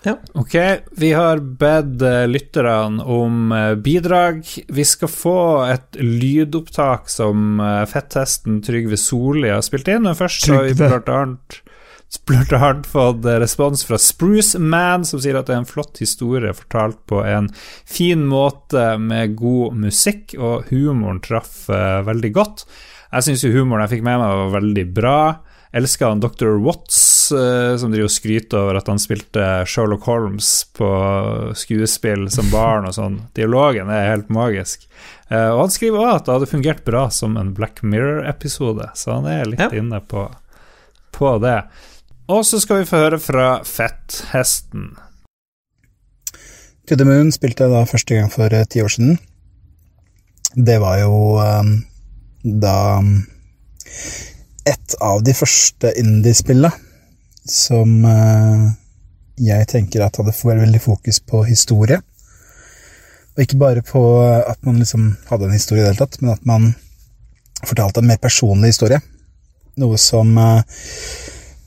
[0.05, 0.31] litt.
[0.37, 0.55] Ok,
[1.01, 4.43] vi har bedt eh, lytterne om eh, bidrag.
[4.67, 5.39] Vi skal få
[5.69, 10.77] et lydopptak som eh, fettesten Trygve Solli har spilt inn, men først så har vi
[10.79, 11.61] blant annet
[12.15, 16.53] Splurte hardt fått respons fra Spruce Man, som sier at det er en flott historie
[16.55, 17.49] fortalt på en
[17.89, 22.63] fin måte med god musikk, og humoren traff uh, veldig godt.
[23.09, 25.17] Jeg syns jo humoren jeg fikk med meg, var veldig bra.
[25.75, 26.55] Elska han Dr.
[26.63, 30.89] Watts, som driver og skryter over at han spilte Sherlock Holmes på
[31.57, 33.19] skuespill som barn og sånn.
[33.37, 34.87] Dialogen er helt magisk.
[35.31, 39.17] Uh, og han skriver òg at det hadde fungert bra som en Black Mirror-episode, så
[39.17, 39.71] han er litt ja.
[39.73, 40.27] inne på,
[41.15, 41.63] på det.
[42.29, 44.93] Og så skal vi få høre fra Fetthesten.
[46.85, 49.17] To the Moon spilte jeg da første gang for eh, ti år siden.
[50.53, 51.71] Det var jo um,
[52.45, 53.15] da um,
[54.69, 56.69] et av de første indie-spillene
[57.49, 58.71] som uh,
[59.41, 62.01] jeg tenker at hadde veldig fokus på historie.
[63.35, 66.33] Og ikke bare på at man liksom hadde en historie i det hele tatt, men
[66.33, 66.69] at man
[67.65, 69.01] fortalte en mer personlig historie.
[69.81, 70.63] Noe som uh,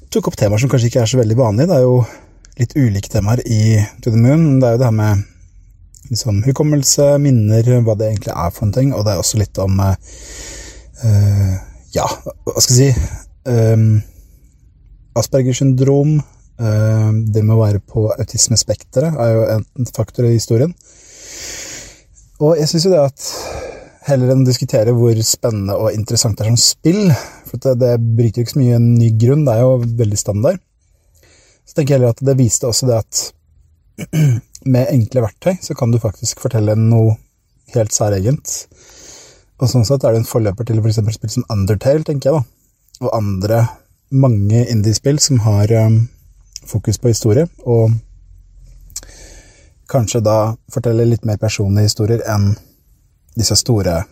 [0.09, 1.69] tok opp temaer som kanskje ikke er så veldig vanlige.
[1.69, 1.99] Det er jo
[2.59, 4.59] litt ulike temaer i To the Moon.
[4.59, 5.27] Det er jo det her med
[6.11, 9.61] liksom, hukommelse, minner, hva det egentlig er for en ting, og det er også litt
[9.63, 9.95] om uh,
[11.95, 12.09] Ja,
[12.49, 13.11] hva skal jeg si
[13.49, 14.01] um,
[15.21, 20.75] Aspergers syndrom, uh, det med å være på autismespekteret, er jo en faktor i historien.
[22.39, 23.29] Og jeg syns jo det at
[24.09, 27.11] heller enn å diskutere hvor spennende og interessant det er som spill.
[27.49, 30.21] For det, det bryter jo ikke så mye en ny grunn, det er jo veldig
[30.21, 30.63] standard.
[31.69, 33.25] Så tenker jeg heller at det viste også det at
[34.73, 37.19] med enkle verktøy så kan du faktisk fortelle noe
[37.75, 38.55] helt særegent.
[39.59, 41.03] Og sånn sett er det en forløper til f.eks.
[41.03, 43.05] For spill som Undertale, tenker jeg, da.
[43.05, 43.65] Og andre
[44.11, 46.09] mange indiespill som har um,
[46.67, 47.93] fokus på historie, og
[49.89, 50.39] kanskje da
[50.73, 52.53] fortelle litt mer personlige historier enn
[53.39, 54.03] disse store,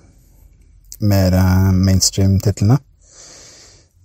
[1.01, 2.79] mer eh, mainstream-titlene.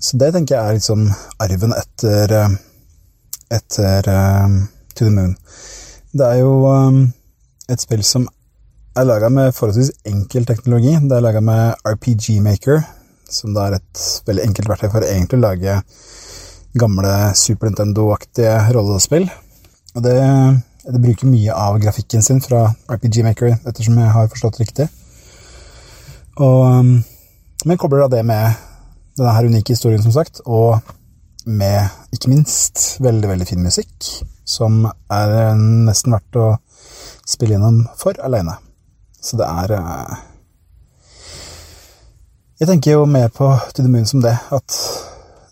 [0.02, 1.06] Så det tenker jeg er liksom
[1.39, 2.56] arven etter, eh,
[3.54, 4.56] etter uh,
[4.96, 5.36] To the Moon.
[6.12, 7.04] Det er jo um,
[7.70, 8.26] et spill som
[8.98, 10.98] er laga med forholdsvis enkel teknologi.
[11.00, 12.82] Det er laga med RPG Maker,
[13.34, 15.78] som da er et veldig enkelt verktøy for egentlig å lage
[16.80, 19.28] gamle Super Nintendo-aktige rollespill.
[19.96, 20.16] Og det,
[20.86, 24.88] det, bruker mye av grafikken sin fra RPG Maker, ettersom jeg har forstått riktig.
[26.40, 26.94] Og, um,
[27.68, 28.56] men kobler da det med
[29.20, 30.80] denne her unike historien, som sagt, og
[31.46, 34.12] med, ikke minst, veldig, veldig fin musikk,
[34.48, 36.50] som er nesten verdt å
[37.28, 38.56] spille gjennom for aleine.
[39.22, 40.20] Så det er uh,
[42.62, 44.76] Jeg tenker jo mer på To the Moon som det, at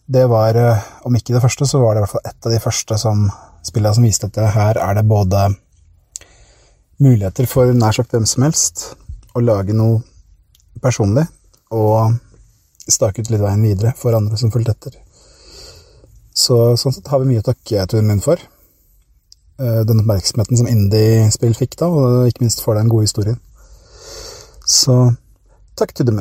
[0.05, 2.53] det var, uh, om ikke det første, så var det i hvert fall et av
[2.53, 3.23] de første som
[3.65, 5.47] spillene som viste at her er det både
[7.01, 8.85] muligheter for nær sagt hvem som helst
[9.33, 10.03] å lage noe
[10.85, 11.25] personlig,
[11.73, 12.13] og
[12.85, 15.01] staket litt veien videre for andre som fulgte etter.
[16.29, 18.37] Så sånn sett har vi mye å takke Tune Moon for.
[19.57, 23.41] Eh, den oppmerksomheten som indie-spill fikk da, og ikke minst for den gode historien.
[24.61, 25.07] Så
[25.73, 26.13] takk til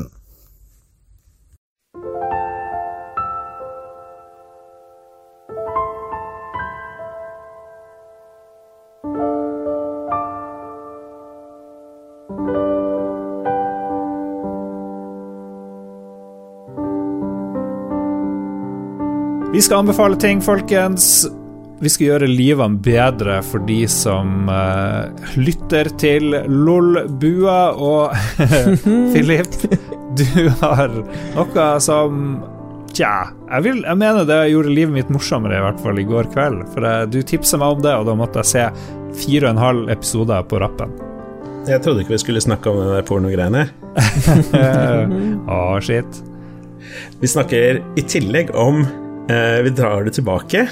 [19.58, 21.26] Vi skal anbefale ting, folkens.
[21.82, 27.56] Vi skal gjøre livene bedre for de som uh, lytter til LOL-bua.
[27.74, 28.14] Og
[29.16, 29.56] Filip,
[30.14, 30.94] du har
[31.34, 32.36] noe som
[32.94, 36.30] Tja, jeg, vil, jeg, mener det gjorde livet mitt morsommere, i hvert fall i går
[36.36, 36.62] kveld.
[36.76, 38.64] For jeg, du tipsa meg om det, og da måtte jeg se
[39.24, 40.94] fire og en halv episoder på rappen.
[41.66, 43.66] Jeg trodde ikke vi skulle snakke om de pornogreiene.
[45.50, 46.22] Å, oh, shit.
[47.18, 48.84] Vi snakker i tillegg om
[49.28, 50.62] Eh, vi drar det tilbake.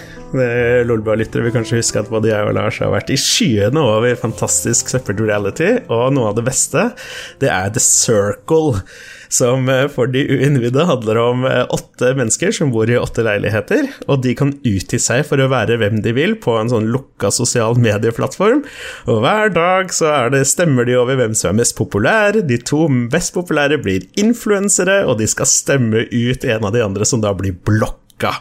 [0.89, 4.89] Lolbua-lyttere vil kanskje huske at både jeg og Lars har vært i skyene over fantastisk
[4.89, 6.89] separate reality, og noe av det beste,
[7.43, 8.81] det er The Circle.
[9.29, 13.91] Som eh, for de uinnvidde handler om eh, åtte mennesker som bor i åtte leiligheter,
[14.07, 17.33] og de kan utgi seg for å være hvem de vil på en sånn lukka
[17.35, 18.65] sosial medieplattform.
[19.11, 22.41] Og hver dag så det, stemmer de over hvem som er mest populær.
[22.41, 27.05] De to mest populære blir influensere, og de skal stemme ut en av de andre
[27.05, 28.33] som da blir blokk uka.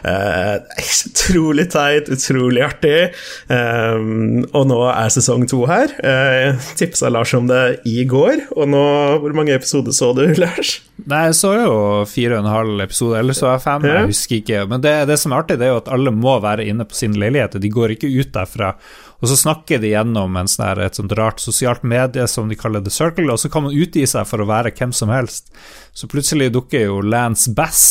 [0.00, 0.56] Uh,
[1.10, 3.12] utrolig teit, utrolig artig.
[3.48, 5.92] Um, og nå er sesong to her.
[6.00, 8.84] Uh, tipsa Lars om det i går, og nå
[9.20, 10.78] Hvor mange episoder så du, Lars?
[11.10, 11.76] Nei, jeg så jo
[12.08, 14.64] fire og en halv episode, eller så jeg fem, jeg husker ikke.
[14.70, 16.96] Men det, det, som er artig, det er jo at alle må være inne på
[16.96, 18.74] sin leilighet, de går ikke ut derfra.
[19.20, 22.92] Og så snakker de gjennom sånn et sånt rart sosialt medie som de kaller The
[22.92, 25.52] Circle, og så kan man utgi seg for å være hvem som helst.
[25.92, 27.84] Så plutselig dukker jo Lance Bass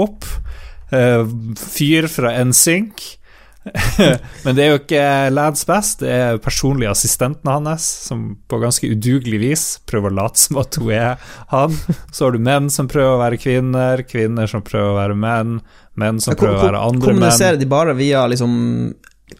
[0.00, 0.60] opp eh,
[0.90, 3.08] fyr fra NSYNC.
[4.44, 5.02] Men det er jo ikke
[5.34, 10.40] lads Best, det er personlig assistenten hans, som på ganske udugelig vis prøver å late
[10.40, 11.20] som at hun er
[11.52, 11.76] han.
[12.08, 15.60] Så har du menn som prøver å være kvinner, kvinner som prøver å være menn,
[16.00, 17.20] menn som prøver å være andre menn.
[17.20, 18.56] Kommuniserer de bare via liksom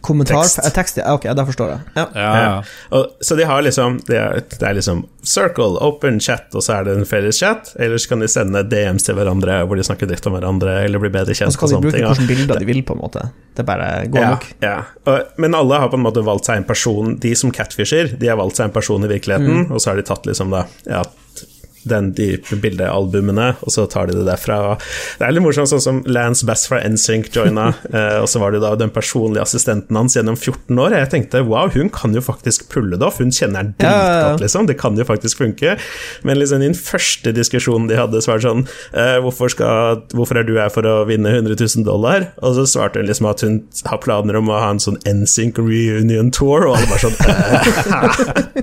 [0.01, 0.43] kommentar...
[0.43, 0.59] Tekst.
[0.65, 0.97] Eh, tekst.
[1.01, 1.79] Ja, ok, da forstår jeg.
[1.95, 2.05] Ja.
[2.15, 2.53] Ja, ja.
[2.95, 6.79] Og, så de har liksom det er, det er liksom circle, open chat, og så
[6.79, 7.73] er det en felles chat.
[7.81, 11.13] Ellers kan de sende DMs til hverandre hvor de snakker dritt om hverandre, eller blir
[11.13, 11.51] bedre kjent.
[11.51, 13.27] Og så kan de bruke ting, hvilke bilder de vil, på en måte.
[13.57, 14.47] Det bare går ja, nok.
[14.63, 14.75] Ja.
[15.05, 18.29] Og, men alle har på en måte valgt seg en person De som catfisher, de
[18.31, 19.71] har valgt seg en person i virkeligheten, Mm.
[19.73, 21.01] og så har de tatt liksom da ja,
[21.89, 24.77] den, de bildealbumene, og så tar de det derfra.
[25.19, 28.55] Det er litt morsomt, sånn som Lance Bass fra NSYNC joina, eh, og så var
[28.55, 30.97] det da den personlige assistenten hans gjennom 14 år.
[30.97, 34.69] Jeg tenkte wow, hun kan jo faktisk pulle det off, hun kjenner den dritgodt, liksom.
[34.69, 35.77] Det kan jo faktisk funke.
[36.27, 38.65] Men liksom i den første diskusjonen de hadde, så var det sånn
[38.97, 42.31] eh, hvorfor, skal, hvorfor er du her for å vinne 100 000 dollar?
[42.41, 45.61] Og så svarte hun liksom at hun har planer om å ha en sånn NSYNC
[45.61, 47.17] reunion tour, og alle bare sånn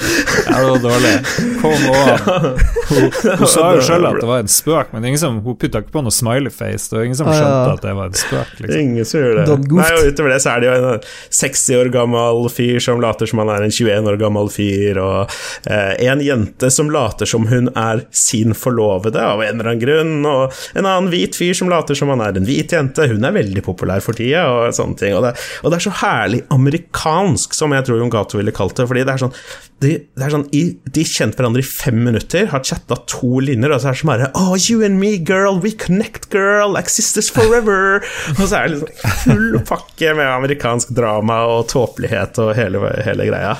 [0.50, 1.14] Ja, det var dårlig.
[1.60, 2.49] Kom on.
[2.90, 5.94] Hun, sa jo sjøl at det var en spøk, men ingen som, hun putta ikke
[5.94, 6.90] på noe smileyface.
[6.90, 7.40] Det var ingen som Ah, ja.
[7.44, 8.52] skjønte at det var en spøk.
[8.60, 8.80] Liksom.
[8.84, 9.58] Ingen som gjør det.
[9.80, 11.04] Nei, og utover det så er det jo en
[11.40, 15.36] 60 år gammel fyr som later som han er en 21 år gammel fyr, og
[15.70, 20.14] eh, en jente som later som hun er sin forlovede av en eller annen grunn,
[20.28, 23.06] og en annen hvit fyr som later som han er en hvit jente.
[23.10, 25.14] Hun er veldig populær for tida, og sånne ting.
[25.18, 28.76] Og det, og det er så herlig amerikansk, som jeg tror Jon Cato ville kalt
[28.78, 29.34] det, fordi det er sånn
[29.80, 30.60] de, det er sånn, i,
[30.92, 34.10] de kjente hverandre i fem minutter, har chatta to linjer, og så er det som
[34.12, 38.00] bare Oh, you and me, girl, we connect, girl, like sisters forever.
[38.38, 43.26] og så er det liksom full pakke med amerikansk drama og tåpelighet og hele, hele
[43.30, 43.56] greia.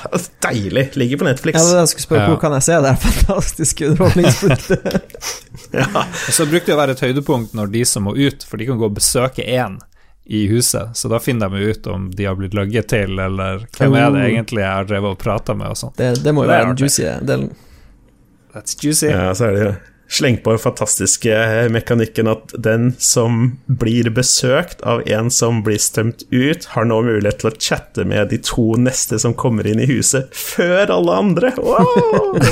[0.47, 0.87] Deilig.
[0.97, 1.55] Ligger på Netflix.
[1.59, 2.29] Ja, det jeg skulle spørre, Ja.
[2.33, 4.71] hvor kan jeg se det er fantastisk underholdningspunkt
[5.77, 5.85] Ja.
[6.03, 8.65] Og så brukte det å være et høydepunkt når de som må ut, for de
[8.67, 9.77] kan gå og besøke én
[10.31, 13.95] i huset, så da finner de ut om de har blitt løyet til, eller hvem
[13.97, 14.27] er det Oh.
[14.29, 15.93] egentlig jeg har drevet og prata med og sånn.
[15.97, 17.49] Det, det må jo Det være den juicy delen.
[18.53, 19.09] That's juicy.
[19.11, 19.71] Ja, så er det jo
[20.11, 21.35] Sleng på den fantastiske
[21.71, 27.39] mekanikken at den som blir besøkt av en som blir stemt ut, har nå mulighet
[27.39, 31.53] til å chatte med de to neste som kommer inn i huset, før alle andre.
[31.55, 32.35] Wow!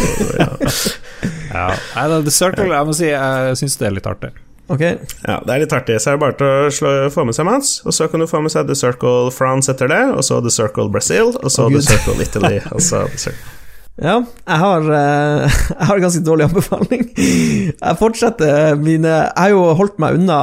[1.49, 1.73] Ja.
[1.97, 2.05] Ja.
[2.21, 4.29] The Circle, jeg må si jeg syns det er litt artig.
[4.69, 5.97] Ok, ja, det er litt artig.
[5.99, 8.29] Så er det bare til å slå, få med seg Mans, og så kan du
[8.29, 11.67] få med seg The Circle France etter det, og så The Circle Brazil, og så
[11.67, 13.58] oh, The Circle Italy, og så The Circle
[13.99, 17.01] ja, jeg har, eh, jeg har ganske dårlig anbefaling.
[17.17, 20.37] Jeg fortsetter mine Jeg har jo holdt meg unna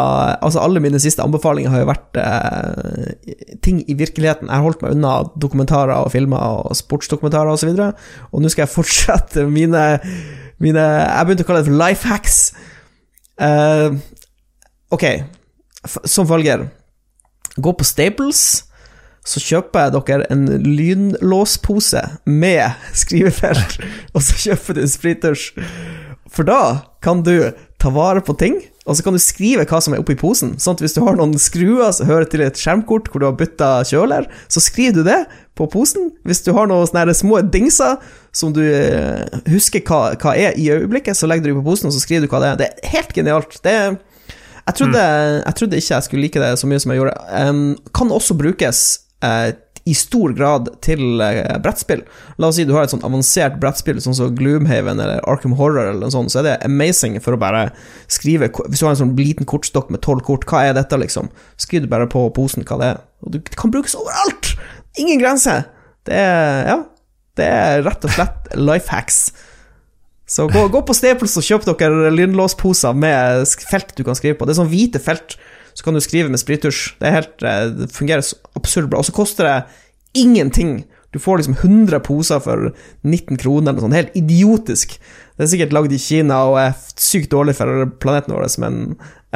[0.44, 4.50] Altså, alle mine siste anbefalinger har jo vært eh, ting i virkeligheten.
[4.50, 8.52] Jeg har holdt meg unna dokumentarer og filmer og sportsdokumentarer osv., og, så og nå
[8.52, 9.84] skal jeg fortsette mine,
[10.60, 12.40] mine Jeg begynte å kalle det for life hacks.
[13.40, 13.96] Eh,
[14.92, 15.06] ok,
[16.04, 16.68] som følger.
[17.56, 18.66] Gå på Staples
[19.26, 23.80] så kjøper jeg dere en lynlåspose med skrivefelt,
[24.14, 25.50] og så kjøper du en sprittusj.
[26.30, 26.62] For da
[27.02, 27.50] kan du
[27.80, 30.54] ta vare på ting, og så kan du skrive hva som er oppi posen.
[30.62, 33.38] Sånn at hvis du har noen skruer som hører til et skjermkort hvor du har
[33.38, 35.18] bytta kjøler, så skriver du det
[35.58, 36.12] på posen.
[36.26, 37.98] Hvis du har noen sånne små dingser
[38.36, 41.90] som du eh, husker hva, hva er i øyeblikket, så legger du det på posen,
[41.90, 42.60] og så skriver du hva det er.
[42.60, 43.58] Det er helt genialt.
[43.64, 43.98] Det er
[44.66, 45.02] jeg trodde,
[45.46, 47.18] jeg trodde ikke jeg skulle like det så mye som jeg gjorde.
[47.30, 47.60] Um,
[47.94, 48.80] kan også brukes
[49.26, 49.54] eh,
[49.86, 52.02] i stor grad til eh, brettspill.
[52.42, 55.92] La oss si du har et sånn avansert brettspill, sånn som Gloomhaven eller Arkham Horror,
[55.92, 57.68] eller noe sånt, så er det amazing for å bare
[58.10, 61.30] skrive Hvis du har en sånn liten kortstokk med tolv kort, hva er dette, liksom?
[61.62, 63.04] Skriv bare på posen hva det er.
[63.22, 64.56] Og det kan brukes overalt!
[64.98, 65.60] Ingen grense!
[66.06, 66.82] Det er Ja.
[67.36, 69.26] Det er rett og slett life hacks.
[70.26, 74.48] Så gå, gå på Staples og kjøp dere lynlåsposer med felt du kan skrive på.
[74.48, 75.36] Det er sånn hvite felt,
[75.76, 76.96] så kan du skrive med sprittusj.
[77.02, 78.24] Det, helt, eh, det fungerer
[78.56, 79.02] absurd bra.
[79.02, 79.56] Og så koster det
[80.16, 80.86] ingenting.
[81.12, 82.70] Du får liksom 100 poser for
[83.04, 83.98] 19 kroner eller noe sånt.
[83.98, 84.96] Helt idiotisk.
[85.36, 88.82] Det er sikkert lagd i Kina og er sykt dårlig for planeten vår, men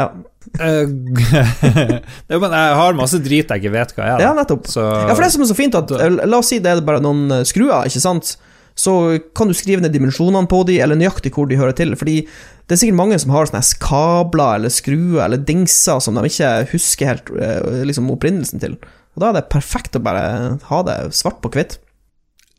[0.01, 0.09] ja.
[0.57, 0.89] Eh,
[2.29, 4.15] det men jeg har masse drit jeg ikke vet hva er.
[4.17, 4.25] da.
[4.25, 4.65] Ja, nettopp.
[4.73, 6.85] Så, Ja, for det som er så fint, at eh, la oss si det er
[6.87, 8.35] bare noen eh, skruer, ikke sant,
[8.81, 8.95] så
[9.37, 12.77] kan du skrive ned dimensjonene på de, eller nøyaktig hvor de hører til, fordi det
[12.77, 17.11] er sikkert mange som har sånne kabler eller skruer eller dingser som de ikke husker
[17.11, 18.79] helt eh, liksom opprinnelsen til.
[19.17, 20.25] Og da er det perfekt å bare
[20.71, 21.77] ha det svart på hvitt.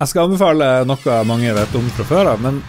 [0.02, 2.60] Jeg skal anbefale noe mange vet om fra før av, men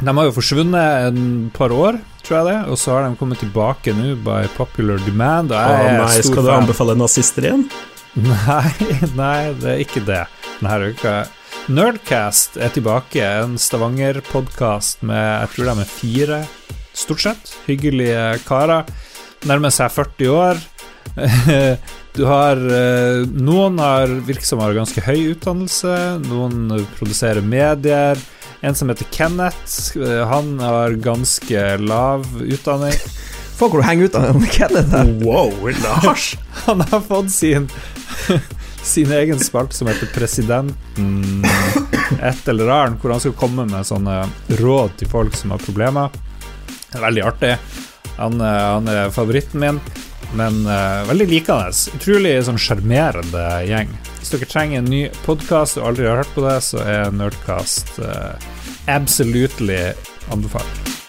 [0.00, 3.40] de har jo forsvunnet en par år, tror jeg det, og så har de kommet
[3.42, 7.48] tilbake nå by popular demand, og Å jeg er nei, stor skal du anbefale nazister
[7.50, 7.66] igjen?
[8.26, 8.72] Nei,
[9.14, 10.24] nei, det er ikke det
[10.58, 11.12] denne uka.
[11.68, 16.42] Nerdcast er tilbake, en Stavanger-podkast med jeg tror de er fire,
[16.96, 18.88] stort sett, hyggelige karer
[19.48, 20.60] nærmer seg 40 år.
[22.10, 25.92] Du har eh, Noen har virksomhet og ganske høy utdannelse,
[26.24, 28.18] noen produserer medier.
[28.66, 32.98] En som heter Kenneth, eh, han har ganske lav utdanning.
[33.60, 35.14] Folk hvor du henger ut av Kenneth her.
[35.22, 35.54] Wow,
[35.84, 36.32] Lars!
[36.64, 37.68] Han har fått sin
[38.82, 41.44] sin egen spalte som heter Presidenten
[42.22, 44.22] et eller annet, hvor han skal komme med sånne
[44.60, 46.14] råd til folk som har problemer.
[46.94, 47.54] Er veldig artig.
[48.18, 49.80] Han, eh, han er favoritten min,
[50.36, 51.72] men uh, veldig likende.
[51.96, 53.90] Utrolig sånn sjarmerende gjeng.
[54.20, 57.98] Hvis dere trenger en ny podkast og aldri har hørt på det, så er Nerdcast
[58.04, 58.36] uh,
[58.86, 59.82] absolutely
[60.30, 60.99] anbefalt.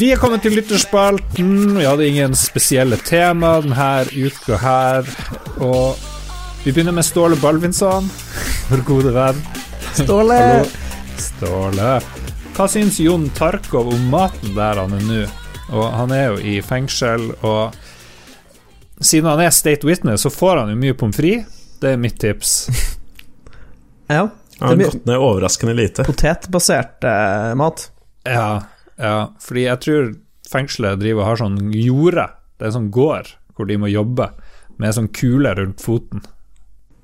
[0.00, 1.50] Vi er kommet til lytterspalten.
[1.76, 5.08] Vi hadde ingen spesielle tema denne uka her.
[5.60, 5.98] Og
[6.64, 8.08] vi begynner med Ståle Balvinsson,
[8.70, 9.42] vår gode venn.
[9.98, 10.38] Ståle.
[11.20, 11.92] Ståle.
[12.56, 15.20] Hva syns Jon Tarkov om maten der han er nå?
[15.70, 17.76] Og han er jo i fengsel, og
[19.00, 21.58] siden han er state witness, så får han jo mye pommes frites.
[21.80, 22.56] Det er mitt tips.
[24.10, 24.24] Ja.
[24.58, 26.02] Han Det har er gått ned overraskende lite.
[26.04, 27.84] potetbasert eh, mat.
[28.26, 28.48] Ja,
[29.00, 30.10] ja, fordi jeg tror
[30.50, 32.26] fengselet driver og har sånn jorde.
[32.60, 34.30] Det er sånn gård hvor de må jobbe
[34.80, 36.22] med sånn kule rundt foten.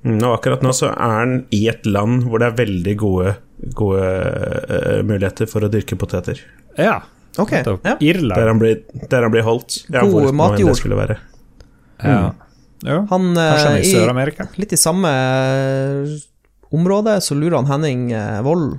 [0.07, 3.34] Mm, Og akkurat nå så er han i et land hvor det er veldig gode,
[3.76, 6.40] gode uh, muligheter for å dyrke poteter.
[6.78, 7.01] Ja,
[7.36, 7.53] Ok,
[7.84, 7.97] ja.
[8.01, 8.32] Irland.
[8.32, 8.78] Der han blir,
[9.11, 9.82] der han blir holdt.
[9.92, 10.78] Ja, God hvor nå enn matjord.
[10.78, 11.18] skulle.
[12.01, 12.30] Ja.
[12.86, 14.47] Jo, Han kanskje eh, er i Sør-Amerika.
[14.57, 16.14] Litt i samme eh,
[16.76, 18.07] område så lurer han Henning
[18.47, 18.78] Wold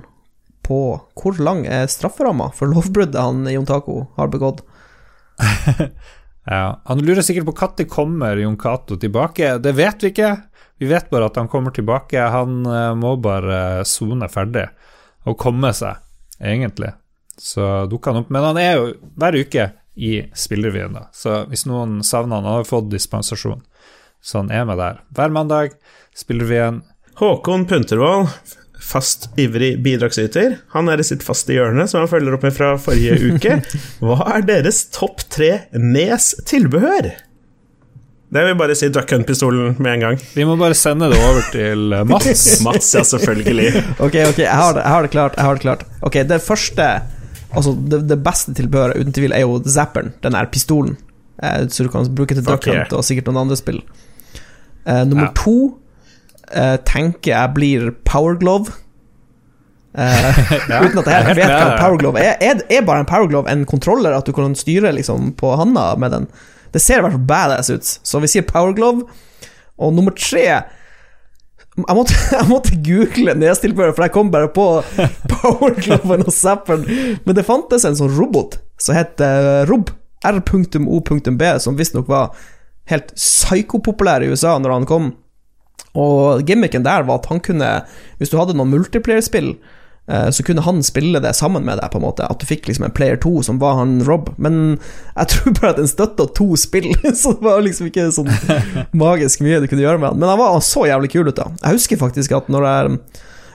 [0.68, 0.80] på
[1.18, 4.62] hvor lang er strafferamma for lovbruddet han Jon Taco har begått.
[6.48, 6.80] Ja.
[6.84, 9.58] Han lurer sikkert på når kommer Jon Cato tilbake.
[9.58, 10.30] Det vet vi ikke.
[10.80, 12.20] Vi vet bare at han kommer tilbake.
[12.20, 14.64] Han eh, må bare sone ferdig
[15.28, 15.98] og komme seg,
[16.40, 16.94] egentlig.
[17.36, 18.30] Så dukker han opp.
[18.32, 18.86] Men han er jo
[19.20, 19.66] hver uke
[19.98, 21.08] i spillrevyen, da.
[21.12, 23.60] Så hvis noen savner han, han har fått dispensasjon.
[24.22, 25.02] Så han er med der.
[25.14, 25.76] Hver mandag,
[26.16, 26.80] Spillrevyen.
[27.18, 28.30] Håkon Puntervold,
[28.80, 30.58] fast ivrig bidragsyter.
[30.74, 33.58] Han er i sitt faste hjørne, som han følger opp med fra forrige uke.
[34.04, 37.10] Hva er deres topp tre Nes tilbehør?
[38.28, 40.18] Det vil bare si duck hunt-pistolen med en gang.
[40.36, 42.42] Vi må bare sende det over til eh, Mats.
[42.66, 43.70] Mats, ja, selvfølgelig.
[44.04, 45.38] Ok, ok, jeg har det, jeg har det klart.
[45.38, 45.86] Jeg har det klart.
[46.04, 46.88] Ok, det første
[47.48, 50.98] Altså, det, det beste tilbehøret uten tvil er jo zapperen, den der pistolen.
[51.40, 53.78] Eh, så du kan bruke til Duck Duck Hunt og sikkert noen andre spill.
[54.84, 55.32] Eh, nummer Ja.
[55.40, 55.54] to
[56.52, 58.72] eh, tenker jeg blir Power Glove.
[59.98, 62.36] Eh, Ja, uten at jeg helt vet hva en Power Glove er.
[62.44, 65.90] Er, er bare en Power Glove en kontroller, at du kan styre liksom på handa
[66.00, 66.28] med den?
[66.74, 69.06] Det ser i hvert fall badass ut, så vi sier Power Glove.
[69.78, 70.44] Og nummer tre
[71.78, 74.66] jeg måtte, jeg måtte google nestilbehør, for jeg kom bare på
[75.32, 76.82] Powergloven og Zapperen.
[77.24, 79.92] Men det fantes en sånn robot som het eh, Rob,
[80.26, 82.32] R.O.B, som visstnok var
[82.90, 85.10] helt psykopopulær i USA når han kom.
[85.98, 87.72] Og gimmicken der var at han kunne,
[88.20, 89.54] hvis du hadde noen multiplayer-spill,
[90.08, 92.26] eh, så kunne han spille det sammen med deg, på en måte.
[92.28, 94.30] At du fikk liksom en player 2 som var han Rob.
[94.36, 94.78] Men
[95.16, 96.90] jeg tror bare at den støtta to spill,
[97.20, 98.30] så det var liksom ikke sånn
[99.04, 100.20] magisk mye du kunne gjøre med han.
[100.22, 101.50] Men han var så jævlig kul ut, da.
[101.64, 103.00] Jeg husker faktisk at når jeg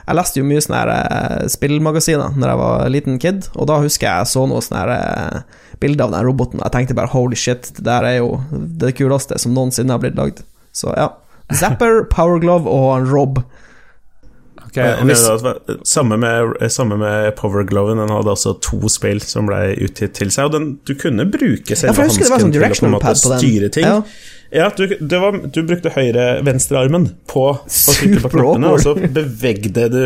[0.04, 3.78] Jeg leste jo mye sånne her, eh, spillmagasiner Når jeg var liten kid, og da
[3.80, 6.60] husker jeg jeg så noe sånne her eh, bilder av den roboten.
[6.60, 10.18] Jeg tenkte bare holy shit, det der er jo det kuleste som noensinne har blitt
[10.18, 10.42] lagd.
[10.76, 11.08] Så ja.
[11.52, 13.38] Zapper, Power Glove og Rob.
[14.66, 18.88] Okay, og hvis, det var- Samme med, samme med Power Gloven, den hadde også to
[18.88, 20.44] spill som ble utgitt til seg.
[20.48, 23.12] Og den, du kunne bruke selve det var hansken sånn til å på en måte
[23.14, 23.84] på styre ting.
[23.86, 24.02] Ja.
[24.54, 29.88] Ja, du, det var, du brukte høyre-venstrearmen på å trykke på knappene, og så bevegde
[29.90, 30.02] du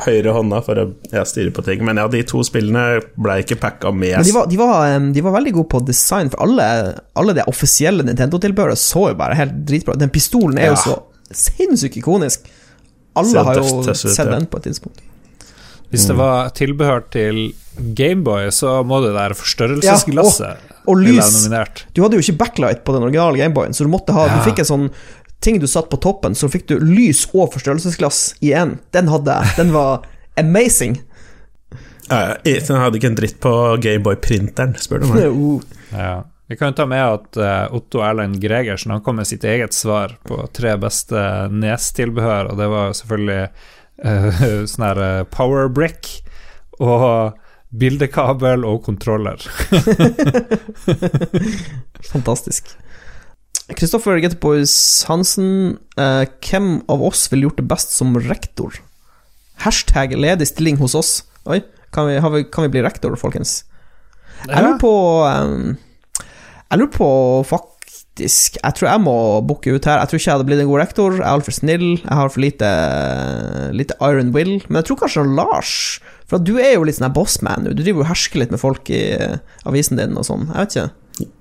[0.00, 1.84] høyre hånda for å ja, styre på ting.
[1.86, 4.16] Men ja, de to spillene ble ikke packa med.
[4.18, 6.66] Men de var, de, var, de var veldig gode på design, for alle,
[7.18, 10.98] alle de offisielle Nintendo-tilbehøret så jo bare helt dritbra Den pistolen er jo så
[11.32, 12.48] sinnssykt ikonisk.
[13.18, 15.04] Alle har jo sett den på et tidspunkt.
[15.92, 17.42] Hvis det var tilbehør til
[17.76, 21.44] Gameboy, så må det der forstørrelsesglasset og og lys.
[21.94, 24.38] Du hadde jo ikke backlight på den originale Gameboyen, så du måtte ha Ja.
[24.38, 24.88] Du fikk en sånn
[25.42, 28.78] ting du satt på toppen, så fikk du lys og forstørrelsesglass i én.
[28.94, 29.56] Den hadde jeg.
[29.58, 30.06] Den var
[30.40, 31.00] amazing.
[32.08, 35.32] Ja, den hadde ikke en dritt på Gameboy-printeren, spør du meg.
[35.32, 36.12] Uh, Ja.
[36.52, 39.72] Vi kan jo ta med at eh, Otto Erlend Gregersen han kom med sitt eget
[39.72, 43.46] svar på tre beste Nes-tilbehør, og det var selvfølgelig
[44.04, 46.10] uh, sånn her eh, power brick
[46.76, 47.38] og
[47.72, 49.40] bildekabel og kontroller.
[52.12, 52.74] fantastisk.
[53.78, 54.72] Kristoffer Gettepois
[55.08, 58.78] Hansen, eh, hvem av oss ville gjort det best som rektor?
[59.62, 61.12] Hashtag ledig stilling hos oss.
[61.46, 61.60] Oi,
[61.94, 63.62] kan vi, vi, kan vi bli rektor, folkens?
[64.48, 64.92] Jeg lurer på
[65.28, 65.76] ehm,
[66.72, 67.08] Jeg lurer på
[67.46, 69.14] faktisk Jeg tror jeg må
[69.46, 70.00] booke ut her.
[70.00, 71.14] Jeg tror ikke jeg hadde blitt en god rektor.
[71.18, 71.86] Jeg er altfor snill.
[72.00, 72.72] Jeg har for lite
[73.76, 74.56] Lite iron will.
[74.68, 75.76] Men jeg tror kanskje Lars
[76.26, 77.76] For du er jo litt sånn bossman nå.
[77.76, 80.48] Du driver jo og hersker litt med folk i eh, avisen din og sånn.
[80.50, 80.90] Jeg vet ikke.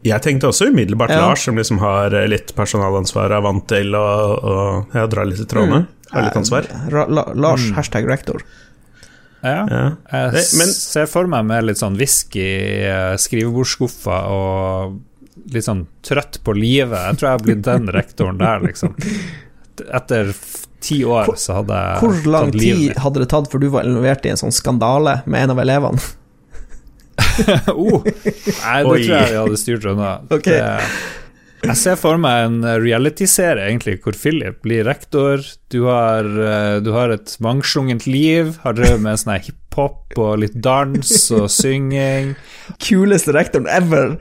[0.04, 1.22] Jeg tenkte også umiddelbart Ja.
[1.28, 4.56] Lars, som liksom har eh, litt personalansvar, er vant til å, å
[4.94, 5.86] ja, dra litt i trådene.
[6.12, 6.68] Har litt ansvar.
[6.92, 8.44] Ra La Lars, hashtag rektor.
[9.42, 9.64] Ja.
[9.72, 9.86] Ja.
[10.12, 12.44] Jeg det, men- ser for meg med litt sånn whisky
[12.86, 15.00] eh, skrivebordsskuffa og
[15.56, 17.00] litt sånn trøtt på livet.
[17.00, 18.94] Jeg tror jeg har blitt den rektoren der, liksom.
[19.88, 20.34] Etter
[20.84, 24.26] ti år så hadde jeg Hvor lang tid hadde det tatt før du var involvert
[24.28, 26.02] i en sånn skandale med en av elevene?
[27.74, 29.02] oh, nei, det Oi.
[29.02, 30.14] tror jeg vi hadde styrt unna.
[30.38, 30.60] Okay.
[30.60, 31.18] Det-
[31.62, 35.44] Jeg ser for meg en reality-serie egentlig hvor Philip blir rektor.
[35.70, 40.56] Du har, eh, du har et mangslungent liv, har drevet med sånn hiphop og litt
[40.58, 42.34] dans og synging.
[42.82, 44.16] Kuleste rektoren ever!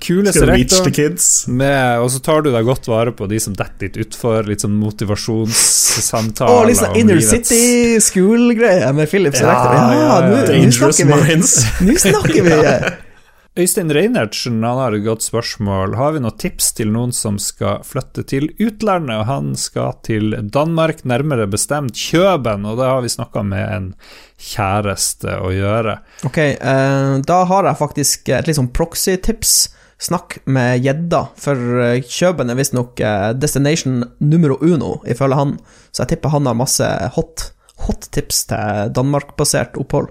[0.00, 1.18] Kuleste rektoren.
[1.60, 4.64] Med, og så tar du deg godt vare på de som detter litt utfor, litt
[4.64, 6.54] sånn motivasjonssamtaler.
[6.54, 9.76] Oh, litt sånn Inner City School-greie med Philips Ja, rektor.
[9.76, 10.48] Ja, ja, ja.
[10.48, 11.60] Dangerous minds.
[11.84, 12.58] Nå snakker vi!
[13.58, 15.96] Øystein Reinertsen han har et godt spørsmål.
[15.98, 19.24] Har vi noen tips til noen som skal flytte til utlandet?
[19.26, 23.90] Han skal til Danmark, nærmere bestemt Kjøben, og det har vi snakka med en
[24.38, 25.98] kjæreste å gjøre.
[26.30, 29.58] Ok, eh, da har jeg faktisk et litt sånn proxy-tips.
[30.00, 35.58] Snakk med gjedda, for eh, Kjøben er visstnok uh, destination numero uno, ifølge han.
[35.92, 36.86] Så jeg tipper han har masse
[37.16, 37.50] hot,
[37.84, 40.08] hot tips til Danmark-basert opphold.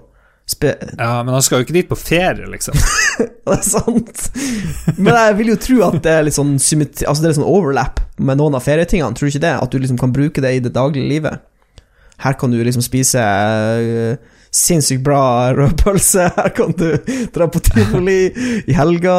[0.50, 2.78] Spe Ja, Men han skal jo ikke dit på ferie, liksom.
[3.50, 4.24] Det er sant.
[4.96, 7.50] Men jeg vil jo tro at det er litt sånn Altså det er litt sånn
[7.50, 9.16] overlap med noen av ferietingene.
[9.16, 9.54] Tror du ikke det?
[9.58, 11.42] At du liksom kan bruke det i det daglige livet.
[12.20, 14.18] Her kan du liksom spise eh,
[14.54, 16.30] sinnssykt bra rødpølse.
[16.36, 16.88] Her kan du
[17.34, 18.20] dra på tivoli
[18.66, 19.16] i helga.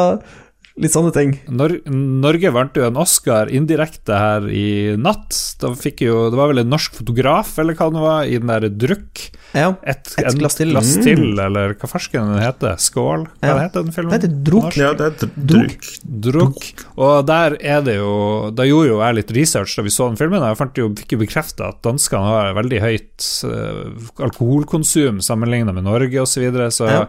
[0.80, 1.34] Litt sånne ting.
[1.52, 5.36] Nor Norge vant jo en Oscar indirekte her i natt.
[5.60, 8.48] Da fikk jo, Det var vel en norsk fotograf, eller hva det var, i den
[8.48, 9.26] der Drukk.
[9.52, 9.74] Ja.
[9.84, 10.70] Et, Et glass til.
[10.72, 11.02] glass Mm.
[11.04, 12.78] til, eller hva farsken den heter.
[12.80, 13.26] Skål?
[13.42, 13.58] Hva Ja.
[13.68, 14.10] heter den filmen?
[14.16, 14.76] Det heter Druk.
[14.80, 16.32] Ja, det heter dr- Druk.
[16.32, 16.84] druk.
[16.96, 20.16] Og der er det jo Da gjorde jo jeg litt research da vi så den
[20.16, 25.72] filmen, jeg fant jo, fikk jo bekrefta at danskene har veldig høyt uh, alkoholkonsum sammenligna
[25.74, 27.06] med Norge osv., så, videre, så Ja.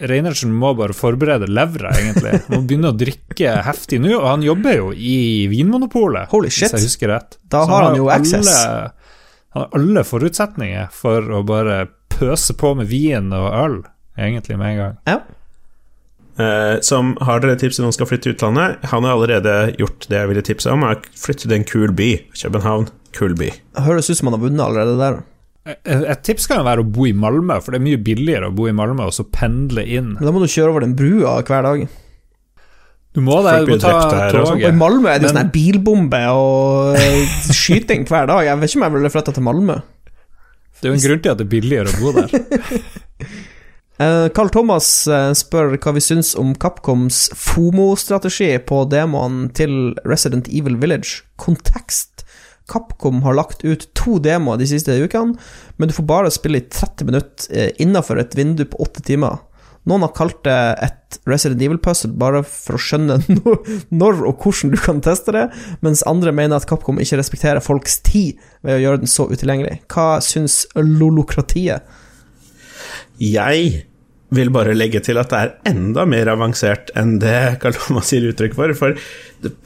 [0.00, 2.40] Reinertsen må bare forberede levra, egentlig.
[2.48, 6.68] Må begynne å drikke heftig nå, og han jobber jo i Vinmonopolet, Holy shit.
[6.68, 7.38] hvis jeg husker rett.
[7.50, 8.48] Da har han jo access.
[8.48, 8.92] Alle,
[9.54, 13.80] han har alle forutsetninger for å bare pøse på med vin og øl,
[14.18, 15.00] egentlig, med en gang.
[15.08, 15.22] Ja.
[16.34, 18.82] Uh, som har dere tips til noen skal flytte til utlandet?
[18.90, 20.82] Han har allerede gjort det jeg ville tipse om.
[20.82, 22.10] Er flytte til en kul by.
[22.34, 23.52] København, kul by.
[23.86, 25.22] Høres ut som han har vunnet allerede der.
[25.64, 28.50] Et et tips kan jo være å bo i Malmö, for det er mye billigere
[28.50, 30.10] å bo i Malmö og så pendle inn.
[30.18, 31.86] Men da må du kjøre over den brua hver dag.
[33.14, 34.60] Du må det, Folk du må blir ta drept der og sånn.
[34.60, 34.70] I.
[34.74, 38.42] Malmö er det jo sånn bilbombe og eh, skyting hver dag.
[38.48, 39.76] Jeg vet ikke om jeg ville flytta til Malmö.
[40.80, 42.34] Det er jo en grunn til at det er billigere å bo der.
[44.02, 50.48] Eh, Carl Thomas eh, spør hva vi syns om Capcoms FOMO-strategi på demoen til Resident
[50.50, 51.20] Evil Village.
[51.38, 52.24] Kontekst.
[52.66, 55.38] Capcom har lagt ut to demoer de siste ukene,
[55.78, 59.38] men du får bare spille i 30 minutter innafor et vindu på 8 timer.
[59.90, 64.72] Noen har kalt det et Resident Evil-puzzle bare for å skjønne når, når og hvordan
[64.72, 65.46] du kan teste det,
[65.84, 69.82] mens andre mener at Capcom ikke respekterer folks tid ved å gjøre den så utilgjengelig.
[69.92, 71.84] Hva syns lolokratiet?
[73.20, 73.84] Jeg
[74.34, 78.26] vil bare legge til at det er enda mer avansert enn det Karl Thomas gir
[78.30, 78.72] uttrykk for.
[78.78, 78.96] For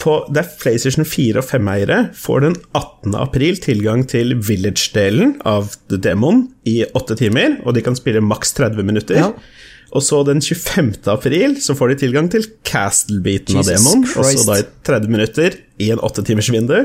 [0.02, 3.14] på, det er PlayStation 4 og 5-eiere får den 18.
[3.16, 8.88] april tilgang til Village-delen av demoen i åtte timer, og de kan spille maks 30
[8.90, 9.22] minutter.
[9.22, 9.30] Ja.
[9.96, 10.90] Og så den 25.
[11.08, 14.02] april så får de tilgang til Castle-biten av demoen.
[14.04, 16.76] Og så da i 30 minutter i en 8 timers vindu.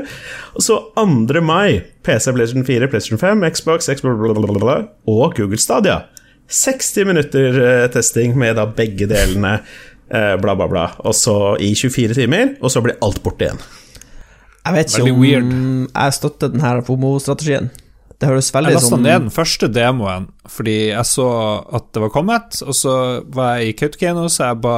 [0.56, 1.42] Og så 2.
[1.44, 4.78] mai, PC, PlayStation 4, PlayStation 5, Xbox, Xbox blablabla,
[5.10, 6.00] og Google Stadia.
[6.48, 9.58] 60 minutter eh, testing med da begge delene,
[10.08, 10.88] eh, bla, bla, bla.
[11.04, 13.60] Og så i 24 timer, og så blir alt borte igjen.
[14.64, 15.54] Jeg vet ikke Veldig om weird.
[15.92, 17.68] jeg støtter denne FOMO-strategien.
[18.24, 21.26] Det høres Jeg veldig lasta sånn ned den første demoen fordi jeg så
[21.78, 22.94] at det var kommet, og så
[23.32, 24.74] var jeg i Kautokeino, så jeg ba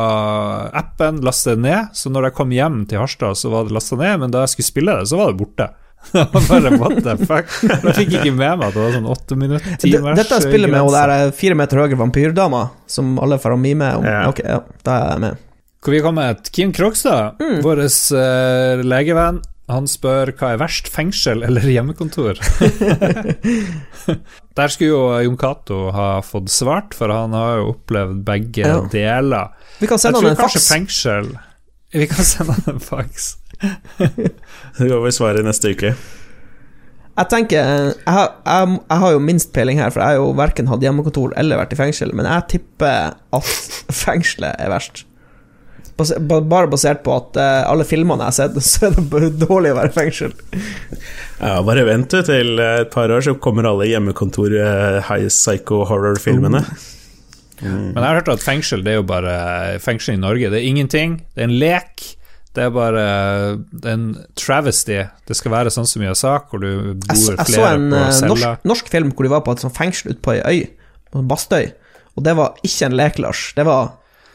[0.79, 1.89] appen laste det ned.
[1.97, 4.55] Så når jeg kom hjem til Harstad, så var det lasta ned, men da jeg
[4.55, 5.67] skulle spille det, så var det borte.
[6.13, 7.49] Det var bare what the fuck?
[7.67, 10.45] Jeg fikk ikke med meg at det var sånn åtte minutter, ti timers Dette er
[10.45, 14.07] spillet med hun der fire meter høye vampyrdama, som alle får å mime om.
[14.07, 14.21] Ja.
[14.31, 15.43] Ok, ja, da er jeg med.
[15.83, 16.39] Hvor vi kommer?
[16.55, 17.59] Kim Krogstad, Mm.
[17.65, 22.39] vår uh, legevenn, han spør hva er verst, fengsel eller hjemmekontor?
[24.57, 28.79] Der skulle jo Jon Cato ha fått svart, for han har jo opplevd begge Ja.
[28.93, 29.51] deler.
[29.81, 30.69] Vi kan sende han en faks.
[30.71, 31.33] fengsel
[31.97, 33.35] Vi kan sende han en faks.
[34.79, 35.95] Det går vel svaret neste uke.
[37.17, 40.35] Jeg tenker jeg har, jeg, jeg har jo minst peiling her, for jeg har jo
[40.37, 43.47] verken hatt hjemmekontor eller vært i fengsel, men jeg tipper at
[43.97, 45.07] fengselet er verst.
[45.97, 49.73] Bas- Bare basert på at eh, alle filmene jeg har sett, så er det dårlig
[49.73, 50.35] å være i fengsel.
[51.41, 55.29] Ja, bare vent du til eh, et par år, så kommer alle hjemmekontor eh, high
[55.33, 56.63] psycho horror-filmene.
[57.63, 59.33] Men jeg har hørt at fengsel det er jo bare
[59.81, 61.15] Fengsel i Norge, det er ingenting.
[61.33, 62.03] Det er en lek.
[62.57, 63.05] Det er bare
[63.73, 64.05] det er en
[64.37, 64.99] travesty.
[65.29, 67.71] Det skal være sånn som i USA, hvor du Jeg, bor jeg, jeg så flere
[67.79, 68.29] en på cella.
[68.35, 70.61] norsk, norsk film hvor de var på et sånt fengsel ute på ei øy,
[71.13, 71.71] på en Bastøy,
[72.17, 73.43] og det var ikke en lek, Lars.
[73.57, 73.95] Det var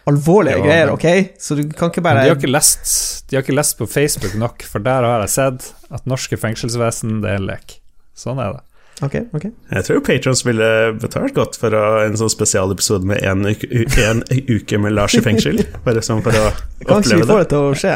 [0.09, 1.05] alvorlige Ja, greier, ok?
[1.39, 4.33] Så du kan ikke bare de har ikke, lest, de har ikke lest på Facebook
[4.39, 7.77] nok, for der har jeg sett at norske fengselsvesen, det er en lek.
[8.17, 8.63] Sånn er det.
[9.01, 9.45] Ok, ok.
[9.73, 10.65] Jeg tror Patrons ville
[11.01, 15.63] betalt godt for en sånn spesialepisode med en uke, en uke med Lars i fengsel.
[15.85, 16.51] Bare sånn for å
[16.85, 17.47] Kanskje vi oppleve får det.
[17.47, 17.95] det til å skje.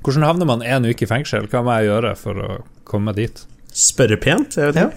[0.00, 1.46] Hvordan havner man en uke i fengsel?
[1.52, 2.50] Hva må jeg gjøre for å
[2.88, 3.44] komme dit?
[3.70, 4.90] Spørre pent, jeg vet Ja.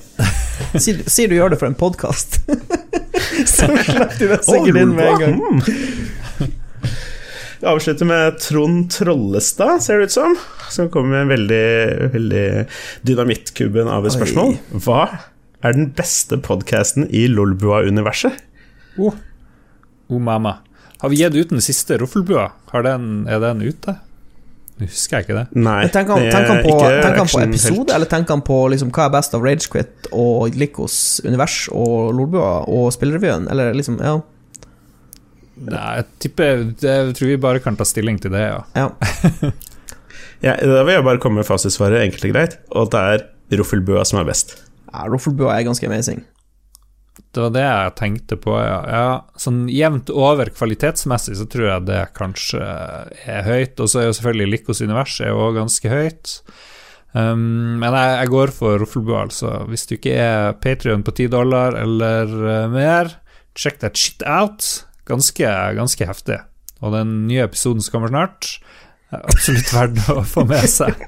[0.64, 0.82] Ikke.
[0.84, 2.42] Si, si du gjør det for en podkast.
[3.54, 5.38] Så slipper du det sikkert inn med en gang.
[5.42, 5.62] Hmm.
[7.64, 10.34] Vi avslutter med Trond Trollestad, ser det ut som.
[10.74, 11.68] Som kommer med en veldig,
[12.12, 12.48] veldig
[13.08, 14.58] dynamittkubben av et spørsmål.
[14.84, 15.06] Hva
[15.64, 18.42] er den beste podkasten i Lolbua-universet?
[19.00, 19.16] Oh.
[20.12, 20.58] oh, mamma.
[21.00, 22.50] Har vi gitt ut den siste Roffelbua?
[22.76, 23.96] Er den ute?
[24.74, 25.46] Nå husker jeg ikke det.
[25.64, 28.42] Nei, tenk han, tenk han på, ikke tenker han på episode, episode, eller tenk han
[28.46, 30.96] på liksom, hva er best av Ragequit og Likos
[31.28, 33.46] univers og Lolbua og Spillrevyen?
[33.54, 34.18] Eller liksom, ja.
[35.64, 38.64] Nei, jeg tipper Jeg tror vi bare kan ta stilling til det, ja.
[38.74, 39.52] ja.
[40.44, 42.58] Ja, da vil jeg bare komme med fasitsvaret, enkelt og greit.
[42.76, 43.22] Og det er
[43.62, 44.58] Ruffelbua som er best.
[44.92, 46.26] ja Ruffelbua er ganske amazing.
[47.34, 48.78] Det var det jeg tenkte på, ja.
[48.94, 53.80] ja sånn jevnt over kvalitetsmessig så tror jeg det kanskje er høyt.
[53.82, 56.36] Og så er jo selvfølgelig Likos univers er jo ganske høyt.
[57.14, 59.56] Um, men jeg, jeg går for Roffelbua, altså.
[59.70, 63.16] Hvis du ikke er Patrion på 10 dollar eller uh, mer,
[63.58, 64.86] check that shit out.
[65.10, 66.40] Ganske, ganske heftig.
[66.84, 68.58] Og den nye episoden som kommer snart,
[69.14, 71.02] er absolutt verdt å få med seg.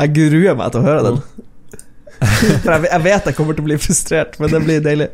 [0.00, 1.22] Jeg gruer meg til å høre den.
[2.62, 5.08] For jeg, jeg vet jeg kommer til å bli frustrert, men det blir deilig.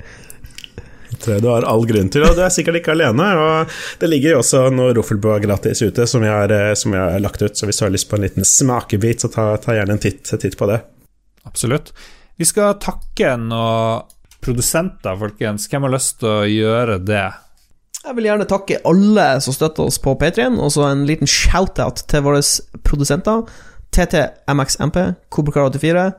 [1.06, 3.28] Det tror jeg du har all grunn til, og du er sikkert ikke alene.
[3.40, 7.14] Og det ligger jo også noe Roffelboa gratis ute som jeg, har, eh, som jeg
[7.14, 9.76] har lagt ut, så hvis du har lyst på en liten smakebit, så ta, ta
[9.78, 10.82] gjerne en titt, titt på det.
[11.46, 11.94] Absolutt.
[12.36, 14.04] Vi skal takke noen
[14.44, 15.66] produsenter, folkens.
[15.70, 17.24] Hvem har lyst til å gjøre det?
[18.06, 22.04] Jeg vil gjerne takke alle som støtter oss på Patrion, og så en liten shout-out
[22.10, 22.42] til våre
[22.86, 23.46] produsenter.
[23.96, 24.98] TTMXMP,
[25.32, 26.10] Kobrakar84,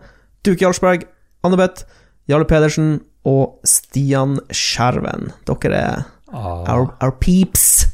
[0.45, 1.05] Duke Jarlsberg,
[1.45, 1.85] Annebeth,
[2.29, 5.31] Jarle Pedersen og Stian Skjerven.
[5.47, 7.87] Dere er our, our peeps.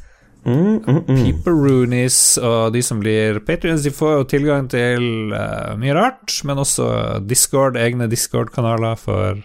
[0.44, 1.20] Mm, mm, mm.
[1.22, 6.60] Peeperoonies og de som blir patrions, de får jo tilgang til uh, mye rart, men
[6.60, 9.40] også Discord, egne Discord-kanaler for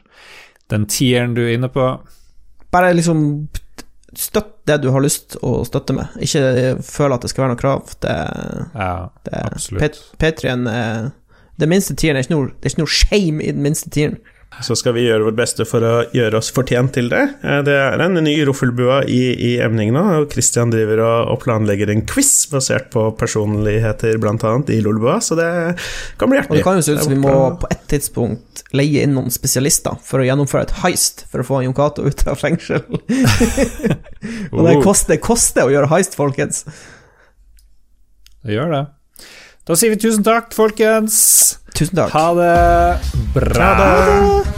[0.72, 1.86] den tieren du er inne på.
[2.74, 3.22] Bare liksom
[4.18, 6.16] støtt det du har lyst å støtte med.
[6.24, 7.94] Ikke føl at det skal være noe krav.
[8.02, 8.16] Det,
[8.74, 8.90] Ja,
[9.28, 9.81] det absolutt.
[9.85, 11.12] Pat- Patrion er
[11.59, 14.18] Det minste tieren er ikke noe, det er ikke noe shame i den minste tieren.
[14.64, 17.20] Så skal vi gjøre vårt beste for å gjøre oss fortjent til det.
[17.44, 21.43] Eh, Det er en ny Roffelbua i, i emning nå, og Christian driver og, og
[21.44, 25.51] planlegger en quiz basert på personligheter, annet, i Lolbua, så det
[26.18, 29.05] kan bli Og det kan jo se ut som vi må på et tidspunkt leie
[29.05, 32.40] inn noen spesialister for å gjennomføre et heist for å få Jon Cato ut av
[32.40, 32.82] fengsel.
[34.52, 34.82] Og det Oh.
[34.82, 36.64] koster, det koster å gjøre heist, folkens.
[38.43, 38.86] Det gjør det.
[39.69, 41.19] Da sier vi tusen takk, folkens.
[41.77, 42.15] Tusen takk.
[42.16, 42.55] Ha det
[43.35, 43.66] bra.
[43.69, 44.57] Ha det.